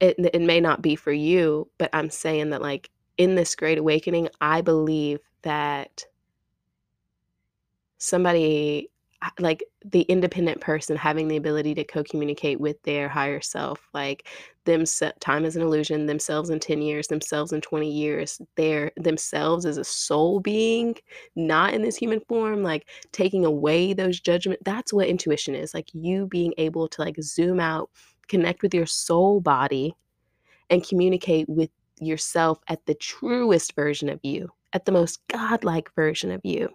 it 0.00 0.16
it 0.18 0.42
may 0.42 0.60
not 0.60 0.82
be 0.82 0.96
for 0.96 1.12
you, 1.12 1.70
but 1.78 1.90
I'm 1.92 2.10
saying 2.10 2.50
that, 2.50 2.60
like, 2.60 2.90
in 3.18 3.36
this 3.36 3.54
great 3.54 3.78
awakening, 3.78 4.28
I 4.40 4.60
believe 4.60 5.20
that 5.42 6.04
somebody 7.98 8.90
like 9.38 9.64
the 9.84 10.02
independent 10.02 10.60
person 10.60 10.96
having 10.96 11.28
the 11.28 11.36
ability 11.36 11.74
to 11.74 11.84
co-communicate 11.84 12.60
with 12.60 12.80
their 12.82 13.08
higher 13.08 13.40
self 13.40 13.88
like 13.94 14.26
them 14.64 14.84
time 15.20 15.44
is 15.44 15.56
an 15.56 15.62
illusion 15.62 16.06
themselves 16.06 16.50
in 16.50 16.58
10 16.58 16.82
years 16.82 17.06
themselves 17.08 17.52
in 17.52 17.60
20 17.60 17.90
years 17.90 18.40
their 18.56 18.90
themselves 18.96 19.64
as 19.64 19.76
a 19.76 19.84
soul 19.84 20.40
being 20.40 20.94
not 21.36 21.72
in 21.74 21.82
this 21.82 21.96
human 21.96 22.20
form 22.28 22.62
like 22.62 22.88
taking 23.12 23.44
away 23.44 23.92
those 23.92 24.20
judgment 24.20 24.60
that's 24.64 24.92
what 24.92 25.08
intuition 25.08 25.54
is 25.54 25.74
like 25.74 25.88
you 25.92 26.26
being 26.26 26.52
able 26.58 26.88
to 26.88 27.00
like 27.00 27.16
zoom 27.22 27.60
out 27.60 27.90
connect 28.28 28.62
with 28.62 28.74
your 28.74 28.86
soul 28.86 29.40
body 29.40 29.94
and 30.70 30.86
communicate 30.86 31.48
with 31.48 31.70
yourself 32.00 32.58
at 32.68 32.84
the 32.86 32.94
truest 32.94 33.74
version 33.74 34.08
of 34.08 34.18
you 34.22 34.48
at 34.72 34.84
the 34.84 34.92
most 34.92 35.20
godlike 35.28 35.94
version 35.94 36.30
of 36.30 36.40
you 36.44 36.68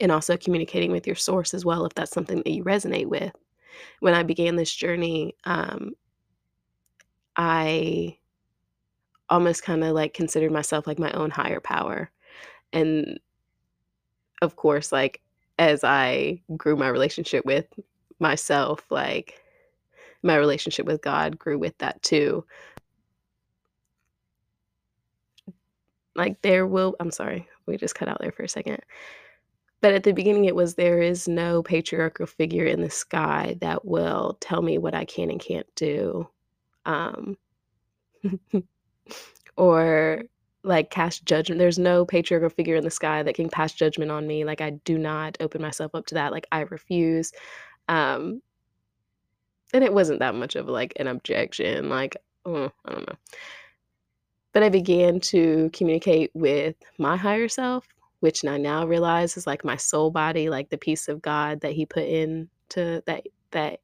and 0.00 0.12
also 0.12 0.36
communicating 0.36 0.92
with 0.92 1.06
your 1.06 1.16
source 1.16 1.54
as 1.54 1.64
well 1.64 1.84
if 1.84 1.94
that's 1.94 2.12
something 2.12 2.36
that 2.38 2.50
you 2.50 2.64
resonate 2.64 3.06
with. 3.06 3.32
When 4.00 4.14
i 4.14 4.22
began 4.22 4.56
this 4.56 4.74
journey 4.74 5.34
um, 5.44 5.92
i 7.36 8.18
almost 9.30 9.62
kind 9.62 9.84
of 9.84 9.94
like 9.94 10.14
considered 10.14 10.52
myself 10.52 10.86
like 10.86 10.98
my 10.98 11.10
own 11.12 11.30
higher 11.30 11.60
power. 11.60 12.10
And 12.72 13.18
of 14.40 14.56
course 14.56 14.92
like 14.92 15.20
as 15.58 15.82
i 15.82 16.40
grew 16.56 16.76
my 16.76 16.88
relationship 16.88 17.44
with 17.44 17.66
myself 18.20 18.84
like 18.90 19.42
my 20.22 20.36
relationship 20.36 20.86
with 20.86 21.02
god 21.02 21.38
grew 21.38 21.58
with 21.58 21.76
that 21.78 22.00
too. 22.02 22.44
Like 26.14 26.40
there 26.42 26.66
will 26.66 26.96
i'm 27.00 27.10
sorry 27.10 27.48
we 27.66 27.76
just 27.76 27.94
cut 27.94 28.08
out 28.08 28.18
there 28.20 28.32
for 28.32 28.42
a 28.42 28.48
second 28.48 28.80
but 29.80 29.94
at 29.94 30.02
the 30.02 30.12
beginning, 30.12 30.46
it 30.46 30.56
was 30.56 30.74
there 30.74 31.00
is 31.00 31.28
no 31.28 31.62
patriarchal 31.62 32.26
figure 32.26 32.64
in 32.64 32.80
the 32.80 32.90
sky 32.90 33.56
that 33.60 33.84
will 33.84 34.36
tell 34.40 34.60
me 34.60 34.78
what 34.78 34.94
I 34.94 35.04
can 35.04 35.30
and 35.30 35.40
can't 35.40 35.72
do. 35.76 36.28
Um, 36.84 37.36
or 39.56 40.22
like 40.64 40.90
cast 40.90 41.24
judgment. 41.24 41.58
There's 41.58 41.78
no 41.78 42.04
patriarchal 42.04 42.50
figure 42.50 42.74
in 42.74 42.84
the 42.84 42.90
sky 42.90 43.22
that 43.22 43.36
can 43.36 43.48
pass 43.48 43.72
judgment 43.72 44.10
on 44.10 44.26
me. 44.26 44.44
Like 44.44 44.60
I 44.60 44.70
do 44.70 44.98
not 44.98 45.36
open 45.40 45.62
myself 45.62 45.94
up 45.94 46.06
to 46.06 46.14
that. 46.14 46.32
Like 46.32 46.46
I 46.50 46.60
refuse. 46.60 47.32
Um, 47.88 48.42
and 49.72 49.84
it 49.84 49.92
wasn't 49.92 50.20
that 50.20 50.34
much 50.34 50.56
of 50.56 50.66
like 50.66 50.92
an 50.96 51.06
objection. 51.06 51.88
Like, 51.88 52.16
oh, 52.44 52.70
I 52.84 52.92
don't 52.92 53.08
know. 53.08 53.16
But 54.52 54.62
I 54.62 54.70
began 54.70 55.20
to 55.20 55.70
communicate 55.72 56.30
with 56.34 56.74
my 56.98 57.16
higher 57.16 57.48
self 57.48 57.86
which 58.20 58.44
I 58.44 58.58
now 58.58 58.86
realize 58.86 59.36
is 59.36 59.46
like 59.46 59.64
my 59.64 59.76
soul 59.76 60.10
body, 60.10 60.48
like 60.50 60.70
the 60.70 60.78
piece 60.78 61.08
of 61.08 61.22
God 61.22 61.60
that 61.60 61.72
He 61.72 61.86
put 61.86 62.04
into 62.04 63.02
that 63.06 63.24
that 63.52 63.80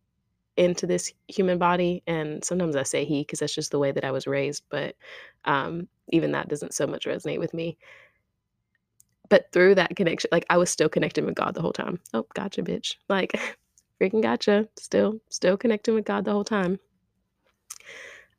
into 0.57 0.87
this 0.87 1.13
human 1.29 1.59
body. 1.59 2.03
And 2.07 2.45
sometimes 2.45 2.77
I 2.77 2.83
say 2.85 3.05
He 3.05 3.23
because 3.23 3.41
that's 3.41 3.55
just 3.55 3.71
the 3.71 3.79
way 3.79 3.93
that 3.93 4.05
I 4.05 4.13
was 4.13 4.27
raised, 4.27 4.65
but 4.71 4.97
um, 5.45 5.89
even 6.11 6.33
that 6.33 6.49
doesn't 6.49 6.75
so 6.75 6.87
much 6.87 7.07
resonate 7.07 7.39
with 7.41 7.55
me. 7.55 7.79
But 9.29 9.51
through 9.53 9.77
that 9.77 9.97
connection, 9.97 10.29
like 10.33 10.47
I 10.51 10.59
was 10.59 10.71
still 10.71 10.89
connecting 10.89 11.27
with 11.27 11.35
God 11.35 11.55
the 11.55 11.63
whole 11.63 11.73
time. 11.73 12.01
Oh, 12.13 12.27
gotcha, 12.35 12.63
bitch! 12.63 12.97
Like 13.09 13.33
freaking 14.03 14.23
gotcha. 14.23 14.69
Still, 14.79 15.21
still 15.31 15.57
connecting 15.57 15.95
with 15.95 16.05
God 16.05 16.25
the 16.25 16.33
whole 16.33 16.45
time. 16.45 16.79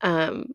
Um, 0.02 0.54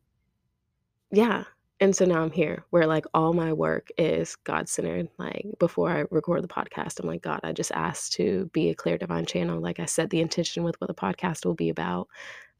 yeah, 1.12 1.44
and 1.80 1.96
so 1.96 2.04
now 2.04 2.22
I'm 2.22 2.30
here 2.30 2.64
where 2.70 2.86
like 2.86 3.06
all 3.14 3.32
my 3.32 3.52
work 3.54 3.88
is 3.96 4.36
God 4.36 4.68
centered. 4.68 5.08
Like 5.18 5.46
before 5.58 5.90
I 5.90 6.04
record 6.10 6.44
the 6.44 6.48
podcast, 6.48 7.00
I'm 7.00 7.06
like, 7.06 7.22
God, 7.22 7.40
I 7.42 7.52
just 7.52 7.72
asked 7.72 8.12
to 8.14 8.50
be 8.52 8.68
a 8.68 8.74
clear 8.74 8.98
divine 8.98 9.24
channel. 9.24 9.60
Like 9.60 9.80
I 9.80 9.86
set 9.86 10.10
the 10.10 10.20
intention 10.20 10.62
with 10.62 10.78
what 10.80 10.88
the 10.88 10.94
podcast 10.94 11.46
will 11.46 11.54
be 11.54 11.70
about. 11.70 12.08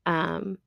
Um, 0.07 0.59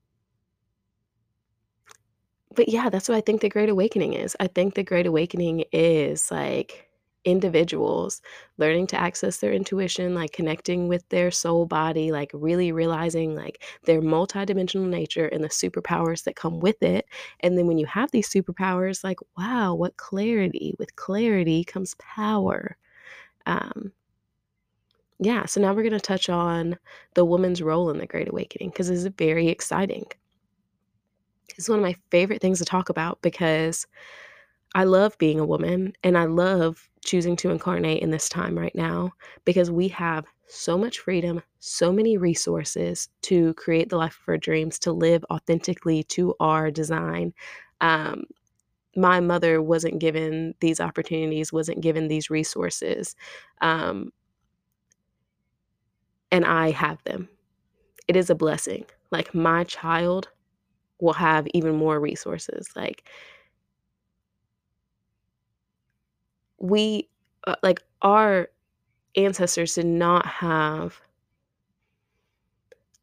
but 2.54 2.68
yeah, 2.68 2.90
that's 2.90 3.08
what 3.08 3.16
I 3.18 3.20
think 3.20 3.40
the 3.40 3.48
Great 3.48 3.68
Awakening 3.68 4.12
is. 4.12 4.36
I 4.38 4.46
think 4.46 4.74
the 4.74 4.84
Great 4.84 5.06
Awakening 5.06 5.64
is 5.72 6.30
like 6.30 6.88
individuals 7.24 8.20
learning 8.58 8.86
to 8.86 8.96
access 9.00 9.38
their 9.38 9.52
intuition 9.52 10.14
like 10.14 10.32
connecting 10.32 10.88
with 10.88 11.08
their 11.08 11.30
soul 11.30 11.66
body 11.66 12.12
like 12.12 12.30
really 12.34 12.72
realizing 12.72 13.34
like 13.34 13.62
their 13.84 14.00
multidimensional 14.02 14.88
nature 14.88 15.26
and 15.26 15.42
the 15.42 15.48
superpowers 15.48 16.24
that 16.24 16.36
come 16.36 16.60
with 16.60 16.82
it. 16.82 17.06
And 17.40 17.56
then 17.56 17.66
when 17.66 17.78
you 17.78 17.86
have 17.86 18.10
these 18.10 18.28
superpowers 18.28 19.04
like 19.04 19.18
wow 19.36 19.74
what 19.74 19.96
clarity 19.96 20.74
with 20.78 20.96
clarity 20.96 21.64
comes 21.64 21.94
power. 21.98 22.76
Um 23.46 23.92
yeah 25.20 25.44
so 25.46 25.60
now 25.60 25.72
we're 25.72 25.82
going 25.82 25.92
to 25.92 26.00
touch 26.00 26.28
on 26.28 26.76
the 27.14 27.24
woman's 27.24 27.62
role 27.62 27.90
in 27.90 27.98
the 27.98 28.06
great 28.06 28.28
awakening 28.28 28.70
because 28.70 28.90
it's 28.90 29.04
very 29.16 29.48
exciting. 29.48 30.04
It's 31.56 31.68
one 31.68 31.78
of 31.78 31.84
my 31.84 31.94
favorite 32.10 32.40
things 32.40 32.58
to 32.58 32.64
talk 32.64 32.88
about 32.88 33.20
because 33.22 33.86
I 34.74 34.84
love 34.84 35.16
being 35.18 35.38
a 35.38 35.46
woman 35.46 35.92
and 36.02 36.18
I 36.18 36.24
love 36.24 36.88
choosing 37.04 37.36
to 37.36 37.50
incarnate 37.50 38.02
in 38.02 38.10
this 38.10 38.28
time 38.28 38.58
right 38.58 38.74
now 38.74 39.12
because 39.44 39.70
we 39.70 39.88
have 39.88 40.24
so 40.46 40.76
much 40.76 40.98
freedom, 40.98 41.42
so 41.58 41.92
many 41.92 42.16
resources 42.16 43.08
to 43.22 43.54
create 43.54 43.88
the 43.88 43.96
life 43.96 44.18
of 44.22 44.28
our 44.28 44.36
dreams, 44.36 44.78
to 44.80 44.92
live 44.92 45.24
authentically 45.30 46.02
to 46.04 46.34
our 46.40 46.70
design. 46.70 47.32
Um, 47.80 48.24
my 48.96 49.20
mother 49.20 49.60
wasn't 49.60 49.98
given 49.98 50.54
these 50.60 50.80
opportunities, 50.80 51.52
wasn't 51.52 51.80
given 51.80 52.08
these 52.08 52.30
resources. 52.30 53.16
Um, 53.60 54.12
and 56.30 56.44
I 56.44 56.70
have 56.70 57.02
them. 57.04 57.28
It 58.08 58.16
is 58.16 58.30
a 58.30 58.34
blessing. 58.34 58.84
Like 59.10 59.34
my 59.34 59.64
child 59.64 60.28
will 61.00 61.12
have 61.12 61.46
even 61.54 61.76
more 61.76 62.00
resources. 62.00 62.68
Like 62.76 63.08
we 66.64 67.08
uh, 67.46 67.56
like 67.62 67.82
our 68.00 68.48
ancestors 69.16 69.74
did 69.74 69.86
not 69.86 70.24
have 70.26 70.98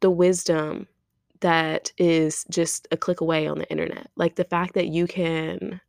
the 0.00 0.10
wisdom 0.10 0.88
that 1.40 1.92
is 1.96 2.44
just 2.50 2.88
a 2.90 2.96
click 2.96 3.20
away 3.20 3.46
on 3.46 3.58
the 3.58 3.70
internet. 3.70 4.08
Like 4.16 4.34
the 4.34 4.44
fact 4.44 4.74
that 4.74 4.88
you 4.88 5.06
can 5.06 5.80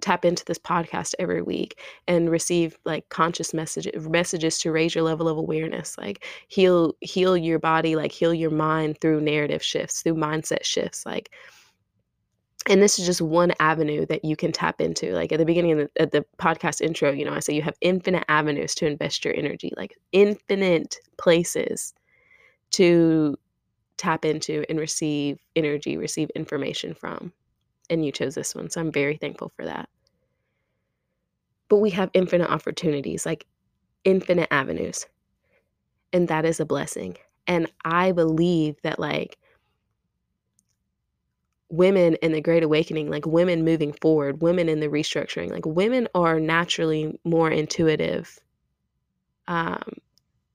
tap 0.00 0.24
into 0.24 0.44
this 0.46 0.58
podcast 0.58 1.14
every 1.18 1.42
week 1.42 1.78
and 2.08 2.30
receive 2.30 2.78
like 2.84 3.08
conscious 3.10 3.52
messages 3.52 4.08
messages 4.08 4.58
to 4.58 4.70
raise 4.70 4.94
your 4.94 5.02
level 5.04 5.26
of 5.26 5.38
awareness 5.38 5.96
like 5.96 6.22
heal 6.48 6.94
heal 7.00 7.34
your 7.34 7.58
body 7.58 7.96
like 7.96 8.12
heal 8.12 8.34
your 8.34 8.50
mind 8.50 9.00
through 9.00 9.22
narrative 9.22 9.62
shifts 9.62 10.02
through 10.02 10.14
mindset 10.14 10.62
shifts 10.64 11.06
like 11.06 11.30
and 12.68 12.82
this 12.82 12.98
is 12.98 13.06
just 13.06 13.22
one 13.22 13.52
avenue 13.60 14.04
that 14.06 14.24
you 14.24 14.36
can 14.36 14.52
tap 14.52 14.80
into 14.80 15.12
like 15.12 15.32
at 15.32 15.38
the 15.38 15.44
beginning 15.44 15.80
of 15.80 15.90
the, 15.96 16.06
the, 16.06 16.24
podcast 16.38 16.80
intro 16.80 17.10
you 17.10 17.24
know 17.24 17.32
i 17.32 17.40
say 17.40 17.54
you 17.54 17.62
have 17.62 17.76
infinite 17.80 18.24
avenues 18.28 18.74
to 18.74 18.86
invest 18.86 19.24
your 19.24 19.34
energy 19.34 19.72
like 19.76 19.96
infinite 20.12 20.96
places 21.16 21.94
to 22.70 23.36
tap 23.96 24.24
into 24.24 24.64
and 24.68 24.78
receive 24.78 25.38
energy 25.54 25.96
receive 25.96 26.28
information 26.34 26.94
from 26.94 27.32
and 27.88 28.04
you 28.04 28.12
chose 28.12 28.34
this 28.34 28.54
one 28.54 28.68
so 28.68 28.80
i'm 28.80 28.92
very 28.92 29.16
thankful 29.16 29.52
for 29.56 29.64
that. 29.64 29.88
But 31.68 31.78
we 31.78 31.90
have 31.90 32.10
infinite 32.14 32.48
opportunities 32.50 33.26
like 33.26 33.46
infinite 34.04 34.48
avenues 34.52 35.06
and 36.12 36.28
that 36.28 36.44
is 36.44 36.60
a 36.60 36.66
blessing. 36.66 37.16
And 37.46 37.70
i 37.84 38.12
believe 38.12 38.76
that 38.82 38.98
like 38.98 39.38
women 41.68 42.14
in 42.22 42.32
the 42.32 42.40
great 42.40 42.62
awakening 42.62 43.10
like 43.10 43.26
women 43.26 43.64
moving 43.64 43.92
forward 43.92 44.40
women 44.40 44.68
in 44.68 44.80
the 44.80 44.88
restructuring 44.88 45.50
like 45.50 45.66
women 45.66 46.06
are 46.14 46.38
naturally 46.38 47.18
more 47.24 47.50
intuitive 47.50 48.38
um, 49.48 49.82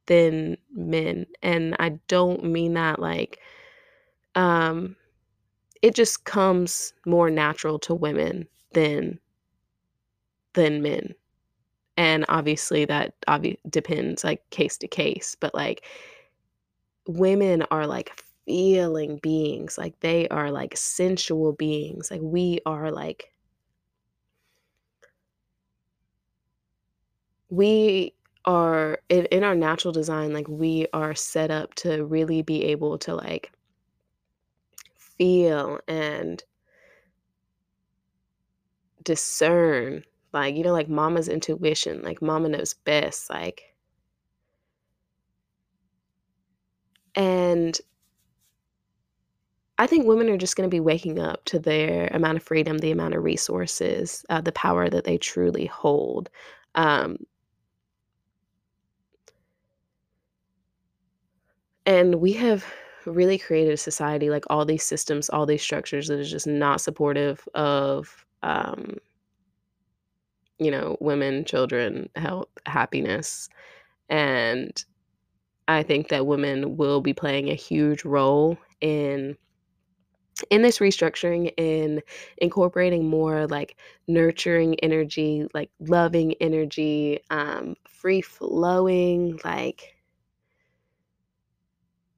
than 0.08 0.58
men. 0.74 1.26
And 1.42 1.76
I 1.80 2.00
don't 2.08 2.44
mean 2.44 2.74
that 2.74 3.00
like 3.00 3.40
um 4.36 4.96
it 5.82 5.96
just 5.96 6.24
comes 6.26 6.94
more 7.06 7.30
natural 7.30 7.80
to 7.80 7.94
women 7.94 8.48
than 8.74 9.20
than 10.54 10.82
men. 10.82 11.16
And 11.98 12.26
obviously 12.30 12.86
that 12.86 13.14
obvi- 13.28 13.58
depends 13.70 14.24
like 14.24 14.50
case 14.50 14.78
to 14.80 14.88
case, 14.88 15.36
but 15.40 15.54
like 15.54 15.86
women 17.08 17.64
are 17.72 17.88
like 17.88 18.24
feeling 18.52 19.18
beings, 19.18 19.78
like 19.78 19.98
they 20.02 20.28
are 20.28 20.52
like 20.52 20.76
sensual 20.76 21.54
beings. 21.54 22.12
Like 22.12 22.20
we 22.22 22.60
are 22.66 22.92
like 22.92 23.32
we 27.50 28.14
are 28.46 29.00
in, 29.10 29.26
in 29.26 29.44
our 29.44 29.56
natural 29.56 29.92
design 29.92 30.34
like 30.34 30.48
we 30.48 30.88
are 30.94 31.14
set 31.14 31.52
up 31.52 31.74
to 31.76 32.04
really 32.06 32.42
be 32.42 32.64
able 32.66 32.98
to 32.98 33.14
like 33.14 33.52
feel 34.96 35.80
and 35.88 36.44
discern 39.04 40.04
like 40.34 40.56
you 40.56 40.64
know 40.64 40.72
like 40.74 40.90
mama's 40.90 41.28
intuition 41.28 42.02
like 42.04 42.22
mama 42.22 42.50
knows 42.50 42.74
best 42.74 43.30
like 43.30 43.76
and 47.16 47.80
i 49.78 49.88
think 49.88 50.06
women 50.06 50.30
are 50.30 50.38
just 50.38 50.56
going 50.56 50.70
to 50.70 50.74
be 50.74 50.80
waking 50.80 51.20
up 51.20 51.44
to 51.46 51.60
their 51.60 52.08
amount 52.08 52.38
of 52.38 52.44
freedom 52.44 52.78
the 52.80 52.92
amount 52.92 53.14
of 53.16 53.24
resources 53.24 54.26
uh, 54.30 54.42
the 54.42 54.52
power 54.52 54.90
that 54.90 55.04
they 55.04 55.18
truly 55.18 55.66
hold 55.66 56.30
um, 56.76 57.18
And 61.86 62.16
we 62.16 62.34
have 62.34 62.66
really 63.06 63.38
created 63.38 63.74
a 63.74 63.78
society, 63.78 64.30
like 64.30 64.46
all 64.50 64.66
these 64.66 64.84
systems, 64.84 65.30
all 65.30 65.46
these 65.46 65.64
structures 65.64 66.08
that 66.08 66.20
is 66.20 66.30
just 66.30 66.48
not 66.48 66.82
supportive 66.82 67.48
of, 67.56 68.26
um, 68.44 68.98
you 70.60 70.70
know, 70.70 70.98
women, 71.00 71.44
children, 71.44 72.10
health, 72.16 72.50
happiness. 72.68 73.50
And 74.10 74.72
I 75.68 75.84
think 75.84 76.10
that 76.10 76.28
women 76.28 76.78
will 76.78 77.02
be 77.02 77.14
playing 77.14 77.50
a 77.50 77.56
huge 77.56 78.06
role 78.06 78.58
in 78.82 79.38
in 80.50 80.62
this 80.62 80.80
restructuring 80.80 81.52
in 81.58 82.02
incorporating 82.38 83.08
more 83.08 83.48
like 83.48 83.78
nurturing 84.08 84.80
energy 84.82 85.46
like 85.54 85.70
loving 85.80 86.34
energy 86.42 87.20
um 87.30 87.76
free 87.88 88.22
flowing 88.22 89.40
like 89.44 89.96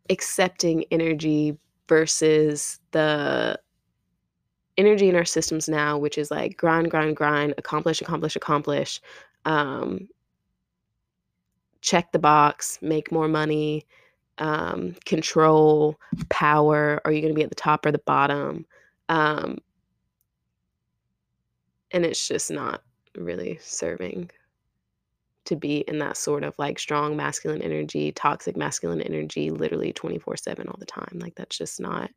accepting 0.09 0.85
energy 0.91 1.57
versus 1.87 2.79
the 2.91 3.59
energy 4.77 5.09
in 5.09 5.15
our 5.15 5.25
systems 5.25 5.69
now, 5.69 5.97
which 5.97 6.17
is 6.17 6.31
like 6.31 6.57
grind, 6.57 6.89
grind, 6.89 7.15
grind, 7.15 7.53
accomplish, 7.57 8.01
accomplish, 8.01 8.35
accomplish, 8.35 9.01
um, 9.45 10.07
check 11.81 12.11
the 12.11 12.19
box, 12.19 12.79
make 12.81 13.11
more 13.11 13.27
money, 13.27 13.85
um, 14.43 14.93
control, 15.05 15.97
power. 16.29 17.01
Are 17.05 17.11
you 17.11 17.21
going 17.21 17.33
to 17.33 17.37
be 17.37 17.43
at 17.43 17.49
the 17.49 17.55
top 17.55 17.85
or 17.85 17.91
the 17.91 17.99
bottom? 17.99 18.65
Um, 19.07 19.57
and 21.91 22.05
it's 22.05 22.27
just 22.27 22.51
not 22.51 22.83
really 23.15 23.57
serving 23.61 24.29
to 25.45 25.55
be 25.55 25.77
in 25.87 25.99
that 25.99 26.17
sort 26.17 26.43
of 26.43 26.57
like 26.59 26.77
strong 26.77 27.15
masculine 27.15 27.61
energy, 27.61 28.11
toxic 28.11 28.57
masculine 28.57 29.01
energy, 29.01 29.49
literally 29.49 29.93
24 29.93 30.35
7 30.35 30.67
all 30.67 30.77
the 30.77 30.85
time. 30.85 31.19
Like, 31.19 31.35
that's 31.35 31.57
just 31.57 31.79
not. 31.79 32.11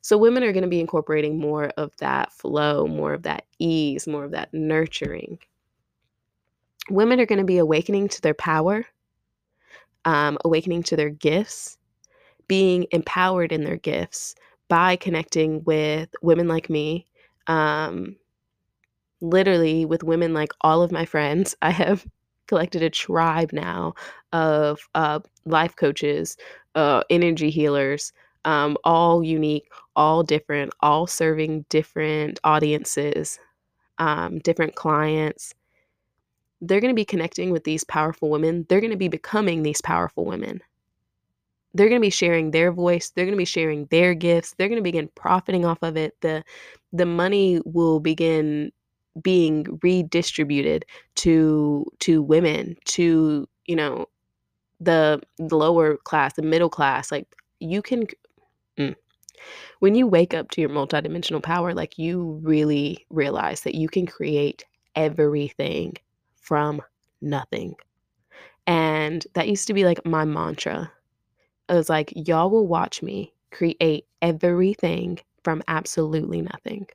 So, 0.00 0.16
women 0.16 0.42
are 0.42 0.52
going 0.52 0.62
to 0.62 0.68
be 0.68 0.80
incorporating 0.80 1.38
more 1.38 1.66
of 1.76 1.94
that 1.98 2.32
flow, 2.32 2.86
more 2.86 3.12
of 3.12 3.24
that 3.24 3.44
ease, 3.58 4.06
more 4.06 4.24
of 4.24 4.30
that 4.30 4.54
nurturing. 4.54 5.38
Women 6.88 7.20
are 7.20 7.26
going 7.26 7.40
to 7.40 7.44
be 7.44 7.58
awakening 7.58 8.08
to 8.08 8.22
their 8.22 8.34
power, 8.34 8.86
um, 10.06 10.38
awakening 10.44 10.84
to 10.84 10.96
their 10.96 11.10
gifts, 11.10 11.76
being 12.48 12.86
empowered 12.92 13.52
in 13.52 13.64
their 13.64 13.76
gifts 13.76 14.34
by 14.68 14.96
connecting 14.96 15.62
with 15.64 16.08
women 16.22 16.48
like 16.48 16.70
me, 16.70 17.06
um, 17.48 18.16
literally 19.20 19.84
with 19.84 20.02
women 20.02 20.32
like 20.34 20.52
all 20.62 20.82
of 20.82 20.92
my 20.92 21.04
friends. 21.04 21.54
I 21.62 21.70
have 21.70 22.06
collected 22.46 22.82
a 22.82 22.90
tribe 22.90 23.52
now 23.52 23.94
of 24.32 24.80
uh, 24.94 25.20
life 25.44 25.74
coaches, 25.76 26.36
uh, 26.76 27.02
energy 27.10 27.50
healers, 27.50 28.12
um, 28.44 28.76
all 28.84 29.24
unique, 29.24 29.68
all 29.96 30.22
different, 30.22 30.72
all 30.80 31.06
serving 31.08 31.64
different 31.68 32.38
audiences, 32.44 33.40
um, 33.98 34.38
different 34.40 34.76
clients. 34.76 35.54
They're 36.60 36.80
going 36.80 36.92
to 36.92 36.96
be 36.96 37.04
connecting 37.04 37.50
with 37.50 37.64
these 37.64 37.84
powerful 37.84 38.30
women. 38.30 38.66
They're 38.68 38.80
going 38.80 38.90
to 38.90 38.96
be 38.96 39.08
becoming 39.08 39.62
these 39.62 39.80
powerful 39.80 40.24
women. 40.24 40.60
They're 41.74 41.88
going 41.88 42.00
to 42.00 42.06
be 42.06 42.10
sharing 42.10 42.50
their 42.50 42.72
voice. 42.72 43.10
They're 43.10 43.26
going 43.26 43.36
to 43.36 43.38
be 43.38 43.44
sharing 43.44 43.86
their 43.86 44.14
gifts. 44.14 44.54
They're 44.56 44.68
going 44.68 44.78
to 44.78 44.82
begin 44.82 45.08
profiting 45.14 45.66
off 45.66 45.78
of 45.82 45.96
it. 45.96 46.14
The 46.22 46.42
the 46.92 47.06
money 47.06 47.60
will 47.64 48.00
begin 48.00 48.72
being 49.22 49.78
redistributed 49.82 50.84
to 51.16 51.84
to 52.00 52.22
women 52.22 52.76
to 52.84 53.48
you 53.66 53.76
know 53.76 54.06
the, 54.80 55.20
lower 55.38 55.96
class 55.96 56.34
the 56.34 56.42
middle 56.42 56.68
class 56.68 57.10
like 57.10 57.26
you 57.60 57.80
can 57.80 58.06
mm, 58.78 58.94
when 59.78 59.94
you 59.94 60.06
wake 60.06 60.34
up 60.34 60.50
to 60.50 60.60
your 60.60 60.70
multidimensional 60.70 61.42
power 61.42 61.72
like 61.72 61.98
you 61.98 62.38
really 62.42 63.06
realize 63.08 63.62
that 63.62 63.74
you 63.74 63.88
can 63.88 64.06
create 64.06 64.64
everything 64.94 65.94
from 66.46 66.80
nothing 67.20 67.74
and 68.66 69.26
that 69.34 69.48
used 69.48 69.66
to 69.66 69.74
be 69.74 69.84
like 69.84 70.04
my 70.04 70.24
mantra 70.24 70.90
it 71.68 71.74
was 71.74 71.88
like 71.88 72.12
y'all 72.14 72.50
will 72.50 72.66
watch 72.66 73.02
me 73.02 73.32
create 73.50 74.06
everything 74.22 75.18
from 75.42 75.62
absolutely 75.68 76.40
nothing 76.40 76.86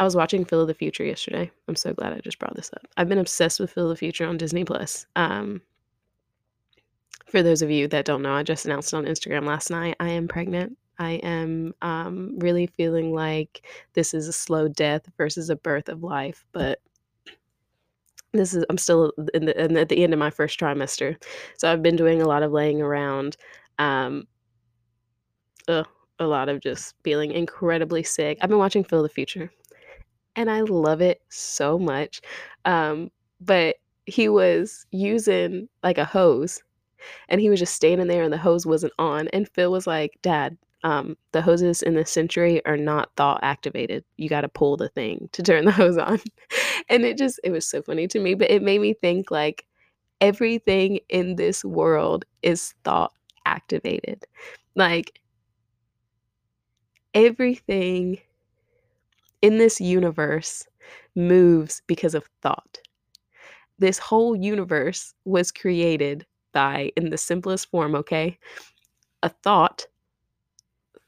I 0.00 0.04
was 0.04 0.16
watching 0.16 0.44
Phil 0.44 0.60
of 0.60 0.66
the 0.66 0.74
Future 0.74 1.04
yesterday. 1.04 1.50
I'm 1.68 1.76
so 1.76 1.94
glad 1.94 2.12
I 2.12 2.18
just 2.18 2.38
brought 2.40 2.56
this 2.56 2.70
up. 2.74 2.86
I've 2.96 3.08
been 3.08 3.18
obsessed 3.18 3.60
with 3.60 3.70
Phil 3.70 3.84
of 3.84 3.90
the 3.90 3.96
Future 3.96 4.26
on 4.26 4.36
Disney 4.36 4.64
Plus. 4.64 5.06
Um, 5.14 5.62
for 7.26 7.42
those 7.42 7.62
of 7.62 7.70
you 7.70 7.88
that 7.88 8.04
don't 8.04 8.22
know, 8.22 8.34
I 8.34 8.42
just 8.42 8.66
announced 8.66 8.92
on 8.92 9.06
Instagram 9.06 9.46
last 9.46 9.70
night 9.70 9.96
I 10.00 10.10
am 10.10 10.28
pregnant. 10.28 10.76
I 10.98 11.12
am 11.12 11.74
um, 11.82 12.38
really 12.38 12.66
feeling 12.66 13.12
like 13.12 13.66
this 13.94 14.14
is 14.14 14.28
a 14.28 14.32
slow 14.32 14.68
death 14.68 15.02
versus 15.16 15.50
a 15.50 15.56
birth 15.56 15.88
of 15.88 16.02
life, 16.02 16.44
but 16.52 16.80
this 18.38 18.54
is 18.54 18.64
I'm 18.70 18.78
still 18.78 19.12
in 19.32 19.46
the, 19.46 19.64
in 19.64 19.74
the, 19.74 19.80
at 19.80 19.88
the 19.88 20.02
end 20.02 20.12
of 20.12 20.18
my 20.18 20.30
first 20.30 20.58
trimester, 20.58 21.16
so 21.58 21.72
I've 21.72 21.82
been 21.82 21.96
doing 21.96 22.22
a 22.22 22.28
lot 22.28 22.42
of 22.42 22.52
laying 22.52 22.80
around. 22.82 23.36
Um, 23.78 24.26
a 26.18 26.26
lot 26.26 26.48
of 26.48 26.60
just 26.60 26.94
feeling 27.02 27.32
incredibly 27.32 28.02
sick. 28.02 28.38
I've 28.40 28.50
been 28.50 28.58
watching 28.58 28.84
Phil 28.84 29.02
the 29.02 29.08
Future 29.08 29.50
and 30.36 30.50
I 30.50 30.60
love 30.62 31.00
it 31.00 31.20
so 31.28 31.78
much. 31.78 32.20
Um, 32.64 33.10
but 33.40 33.76
he 34.06 34.28
was 34.28 34.86
using 34.90 35.68
like 35.82 35.98
a 35.98 36.04
hose 36.04 36.62
and 37.28 37.40
he 37.40 37.50
was 37.50 37.60
just 37.60 37.74
standing 37.74 38.06
there 38.06 38.22
and 38.22 38.32
the 38.32 38.38
hose 38.38 38.66
wasn't 38.66 38.92
on. 38.98 39.28
And 39.28 39.48
Phil 39.48 39.70
was 39.72 39.86
like, 39.86 40.18
Dad, 40.22 40.56
um, 40.82 41.16
the 41.32 41.42
hoses 41.42 41.82
in 41.82 41.94
this 41.94 42.10
century 42.10 42.64
are 42.66 42.76
not 42.76 43.10
thought 43.16 43.40
activated. 43.42 44.04
You 44.16 44.28
got 44.28 44.42
to 44.42 44.48
pull 44.48 44.76
the 44.76 44.88
thing 44.88 45.28
to 45.32 45.42
turn 45.42 45.64
the 45.64 45.72
hose 45.72 45.98
on. 45.98 46.20
And 46.88 47.04
it 47.04 47.18
just, 47.18 47.40
it 47.44 47.50
was 47.50 47.66
so 47.66 47.82
funny 47.82 48.08
to 48.08 48.20
me, 48.20 48.34
but 48.34 48.50
it 48.50 48.62
made 48.62 48.80
me 48.80 48.94
think 48.94 49.30
like 49.30 49.66
everything 50.20 51.00
in 51.08 51.36
this 51.36 51.64
world 51.64 52.24
is 52.42 52.74
thought 52.84 53.12
activated. 53.46 54.26
Like 54.76 55.20
everything 57.14 58.18
in 59.42 59.58
this 59.58 59.80
universe 59.80 60.66
moves 61.14 61.82
because 61.86 62.14
of 62.14 62.28
thought. 62.42 62.78
This 63.78 63.98
whole 63.98 64.36
universe 64.36 65.14
was 65.24 65.52
created 65.52 66.26
by, 66.52 66.92
in 66.96 67.10
the 67.10 67.18
simplest 67.18 67.70
form, 67.70 67.94
okay, 67.94 68.38
a 69.22 69.28
thought, 69.28 69.86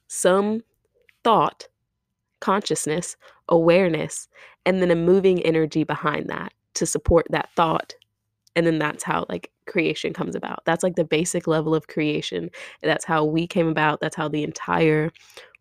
some 0.08 0.62
thought, 1.24 1.68
consciousness, 2.40 3.16
awareness, 3.48 4.28
and 4.66 4.82
then 4.82 4.90
a 4.90 4.96
moving 4.96 5.40
energy 5.42 5.84
behind 5.84 6.28
that 6.28 6.52
to 6.74 6.84
support 6.84 7.26
that 7.30 7.48
thought. 7.56 7.94
And 8.56 8.66
then 8.66 8.78
that's 8.78 9.04
how 9.04 9.24
like 9.28 9.50
creation 9.66 10.12
comes 10.12 10.34
about. 10.34 10.64
That's 10.64 10.82
like 10.82 10.96
the 10.96 11.04
basic 11.04 11.46
level 11.46 11.74
of 11.74 11.86
creation. 11.86 12.50
That's 12.82 13.04
how 13.04 13.24
we 13.24 13.46
came 13.46 13.68
about. 13.68 14.00
That's 14.00 14.16
how 14.16 14.28
the 14.28 14.42
entire 14.42 15.12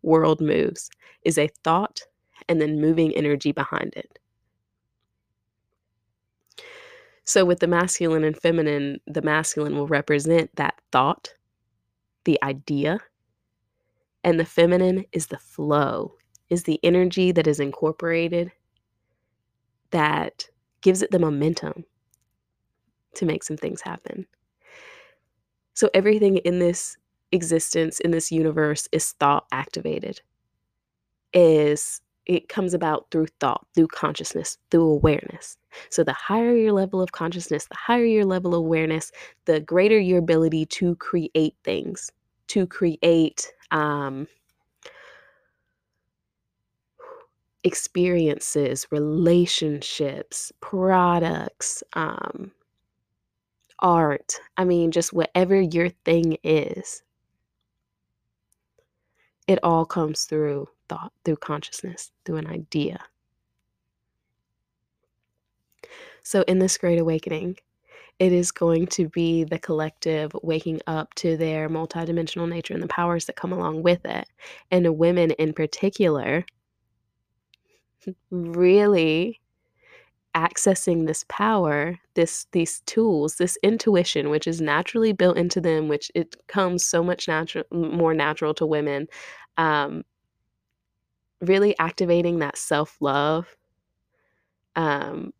world 0.02 0.40
moves 0.40 0.90
is 1.24 1.38
a 1.38 1.48
thought 1.64 2.02
and 2.48 2.60
then 2.60 2.80
moving 2.80 3.14
energy 3.14 3.52
behind 3.52 3.94
it. 3.96 4.18
So, 7.24 7.44
with 7.44 7.58
the 7.58 7.66
masculine 7.66 8.22
and 8.22 8.36
feminine, 8.36 9.00
the 9.06 9.22
masculine 9.22 9.76
will 9.76 9.88
represent 9.88 10.54
that 10.56 10.80
thought, 10.92 11.34
the 12.24 12.38
idea, 12.42 13.00
and 14.22 14.38
the 14.38 14.44
feminine 14.44 15.04
is 15.12 15.26
the 15.26 15.38
flow, 15.38 16.14
is 16.50 16.62
the 16.62 16.78
energy 16.84 17.32
that 17.32 17.48
is 17.48 17.58
incorporated 17.58 18.52
that 19.96 20.46
gives 20.82 21.00
it 21.00 21.10
the 21.10 21.18
momentum 21.18 21.84
to 23.14 23.24
make 23.24 23.42
some 23.42 23.56
things 23.56 23.80
happen. 23.80 24.26
So, 25.72 25.88
everything 25.94 26.36
in 26.38 26.58
this 26.58 26.98
existence, 27.32 27.98
in 28.00 28.10
this 28.10 28.30
universe, 28.30 28.88
is 28.92 29.12
thought 29.12 29.46
activated, 29.52 30.20
is 31.32 32.02
it 32.26 32.50
comes 32.50 32.74
about 32.74 33.06
through 33.10 33.28
thought, 33.40 33.66
through 33.74 33.86
consciousness, 33.88 34.58
through 34.70 34.90
awareness. 34.90 35.56
So, 35.88 36.04
the 36.04 36.12
higher 36.12 36.54
your 36.54 36.72
level 36.72 37.00
of 37.00 37.12
consciousness, 37.12 37.64
the 37.64 37.76
higher 37.76 38.04
your 38.04 38.26
level 38.26 38.54
of 38.54 38.58
awareness, 38.58 39.12
the 39.46 39.60
greater 39.60 39.98
your 39.98 40.18
ability 40.18 40.66
to 40.66 40.94
create 40.96 41.54
things, 41.64 42.12
to 42.48 42.66
create 42.66 43.50
um, 43.70 44.28
experiences, 47.66 48.86
relationships, 48.92 50.52
products, 50.60 51.82
um, 51.94 52.52
art. 53.80 54.34
I 54.56 54.64
mean, 54.64 54.92
just 54.92 55.12
whatever 55.12 55.60
your 55.60 55.88
thing 55.88 56.38
is, 56.44 57.02
it 59.48 59.58
all 59.64 59.84
comes 59.84 60.24
through 60.24 60.68
thought, 60.88 61.12
through 61.24 61.36
consciousness, 61.36 62.12
through 62.24 62.36
an 62.36 62.46
idea. 62.46 63.00
So, 66.22 66.42
in 66.42 66.60
this 66.60 66.78
great 66.78 67.00
awakening, 67.00 67.56
it 68.20 68.32
is 68.32 68.52
going 68.52 68.86
to 68.88 69.08
be 69.08 69.42
the 69.42 69.58
collective 69.58 70.30
waking 70.44 70.80
up 70.86 71.14
to 71.14 71.36
their 71.36 71.68
multidimensional 71.68 72.48
nature 72.48 72.74
and 72.74 72.82
the 72.82 72.88
powers 72.88 73.26
that 73.26 73.36
come 73.36 73.52
along 73.52 73.82
with 73.82 74.04
it. 74.04 74.28
And 74.70 74.96
women 74.96 75.32
in 75.32 75.52
particular, 75.52 76.44
really 78.30 79.40
accessing 80.34 81.06
this 81.06 81.24
power, 81.28 81.98
this 82.14 82.46
these 82.52 82.80
tools, 82.82 83.36
this 83.36 83.56
intuition, 83.62 84.30
which 84.30 84.46
is 84.46 84.60
naturally 84.60 85.12
built 85.12 85.38
into 85.38 85.60
them, 85.60 85.88
which 85.88 86.10
it 86.14 86.36
comes 86.46 86.84
so 86.84 87.02
much 87.02 87.26
natural, 87.28 87.64
more 87.72 88.14
natural 88.14 88.54
to 88.54 88.66
women. 88.66 89.08
Um, 89.56 90.04
really 91.40 91.78
activating 91.78 92.38
that 92.40 92.56
self 92.58 92.96
love, 93.00 93.56
um, 94.76 95.32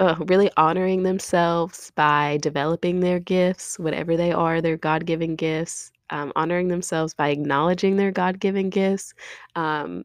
uh, 0.00 0.16
really 0.26 0.50
honoring 0.56 1.02
themselves 1.02 1.92
by 1.94 2.38
developing 2.42 3.00
their 3.00 3.20
gifts, 3.20 3.78
whatever 3.78 4.16
they 4.16 4.32
are, 4.32 4.60
their 4.60 4.76
God 4.76 5.06
given 5.06 5.36
gifts, 5.36 5.92
um, 6.10 6.32
honoring 6.36 6.68
themselves 6.68 7.14
by 7.14 7.28
acknowledging 7.28 7.96
their 7.96 8.10
God 8.10 8.40
given 8.40 8.70
gifts, 8.70 9.14
um, 9.54 10.04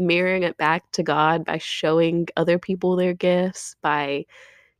mirroring 0.00 0.42
it 0.44 0.56
back 0.56 0.90
to 0.92 1.02
God 1.02 1.44
by 1.44 1.58
showing 1.58 2.28
other 2.36 2.58
people 2.58 2.96
their 2.96 3.14
gifts, 3.14 3.76
by 3.82 4.26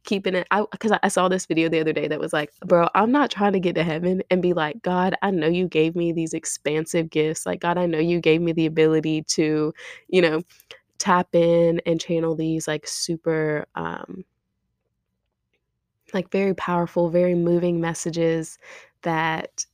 keeping 0.04 0.34
it 0.34 0.46
I 0.50 0.64
because 0.72 0.92
I 1.02 1.08
saw 1.08 1.28
this 1.28 1.46
video 1.46 1.68
the 1.68 1.80
other 1.80 1.92
day 1.92 2.08
that 2.08 2.20
was 2.20 2.32
like, 2.32 2.52
"Bro, 2.66 2.88
I'm 2.94 3.12
not 3.12 3.30
trying 3.30 3.52
to 3.54 3.60
get 3.60 3.74
to 3.76 3.84
heaven 3.84 4.22
and 4.30 4.42
be 4.42 4.52
like, 4.54 4.82
God, 4.82 5.14
I 5.22 5.30
know 5.30 5.48
you 5.48 5.68
gave 5.68 5.94
me 5.96 6.12
these 6.12 6.32
expansive 6.34 7.10
gifts. 7.10 7.46
Like, 7.46 7.60
God, 7.60 7.78
I 7.78 7.86
know 7.86 7.98
you 7.98 8.20
gave 8.20 8.40
me 8.42 8.52
the 8.52 8.66
ability 8.66 9.22
to, 9.28 9.74
you 10.08 10.22
know, 10.22 10.42
tap 10.98 11.34
in 11.34 11.80
and 11.86 12.00
channel 12.00 12.34
these 12.36 12.68
like 12.68 12.86
super 12.88 13.66
um 13.76 14.24
like 16.14 16.30
very 16.30 16.54
powerful, 16.54 17.08
very 17.10 17.34
moving 17.34 17.80
messages 17.80 18.58
that 19.02 19.64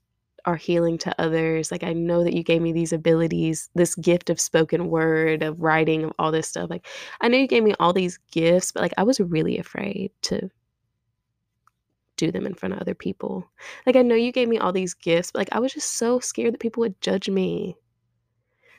are 0.47 0.57
healing 0.57 0.97
to 0.99 1.21
others. 1.21 1.71
Like, 1.71 1.83
I 1.83 1.93
know 1.93 2.25
that 2.25 2.33
you 2.33 2.43
gave 2.43 2.63
me 2.63 2.73
these 2.73 2.93
abilities, 2.93 3.69
this 3.75 3.95
gift 3.97 4.31
of 4.31 4.41
spoken 4.41 4.89
word, 4.89 5.43
of 5.43 5.61
writing, 5.61 6.05
of 6.05 6.13
all 6.19 6.31
this 6.31 6.49
stuff. 6.49 6.71
Like, 6.71 6.87
I 7.21 7.29
know 7.29 7.37
you 7.37 7.49
gave 7.49 7.65
me 7.65 7.75
all 7.81 7.93
these 7.93 8.19
gifts, 8.31 8.73
but 8.73 8.83
like, 8.83 8.95
I 8.97 9.03
was 9.03 9.21
really 9.21 9.59
afraid 9.59 10.13
to 10.23 10.49
do 12.17 12.31
them 12.31 12.47
in 12.47 12.55
front 12.55 12.73
of 12.73 12.81
other 12.81 12.95
people. 12.95 13.45
Like, 13.85 13.97
I 13.97 14.03
know 14.03 14.15
you 14.15 14.33
gave 14.33 14.49
me 14.49 14.59
all 14.59 14.73
these 14.73 14.95
gifts, 14.95 15.33
but 15.33 15.41
like, 15.41 15.53
I 15.53 15.59
was 15.59 15.73
just 15.75 15.99
so 15.99 16.21
scared 16.21 16.55
that 16.55 16.61
people 16.61 16.81
would 16.81 17.01
judge 17.01 17.29
me. 17.29 17.77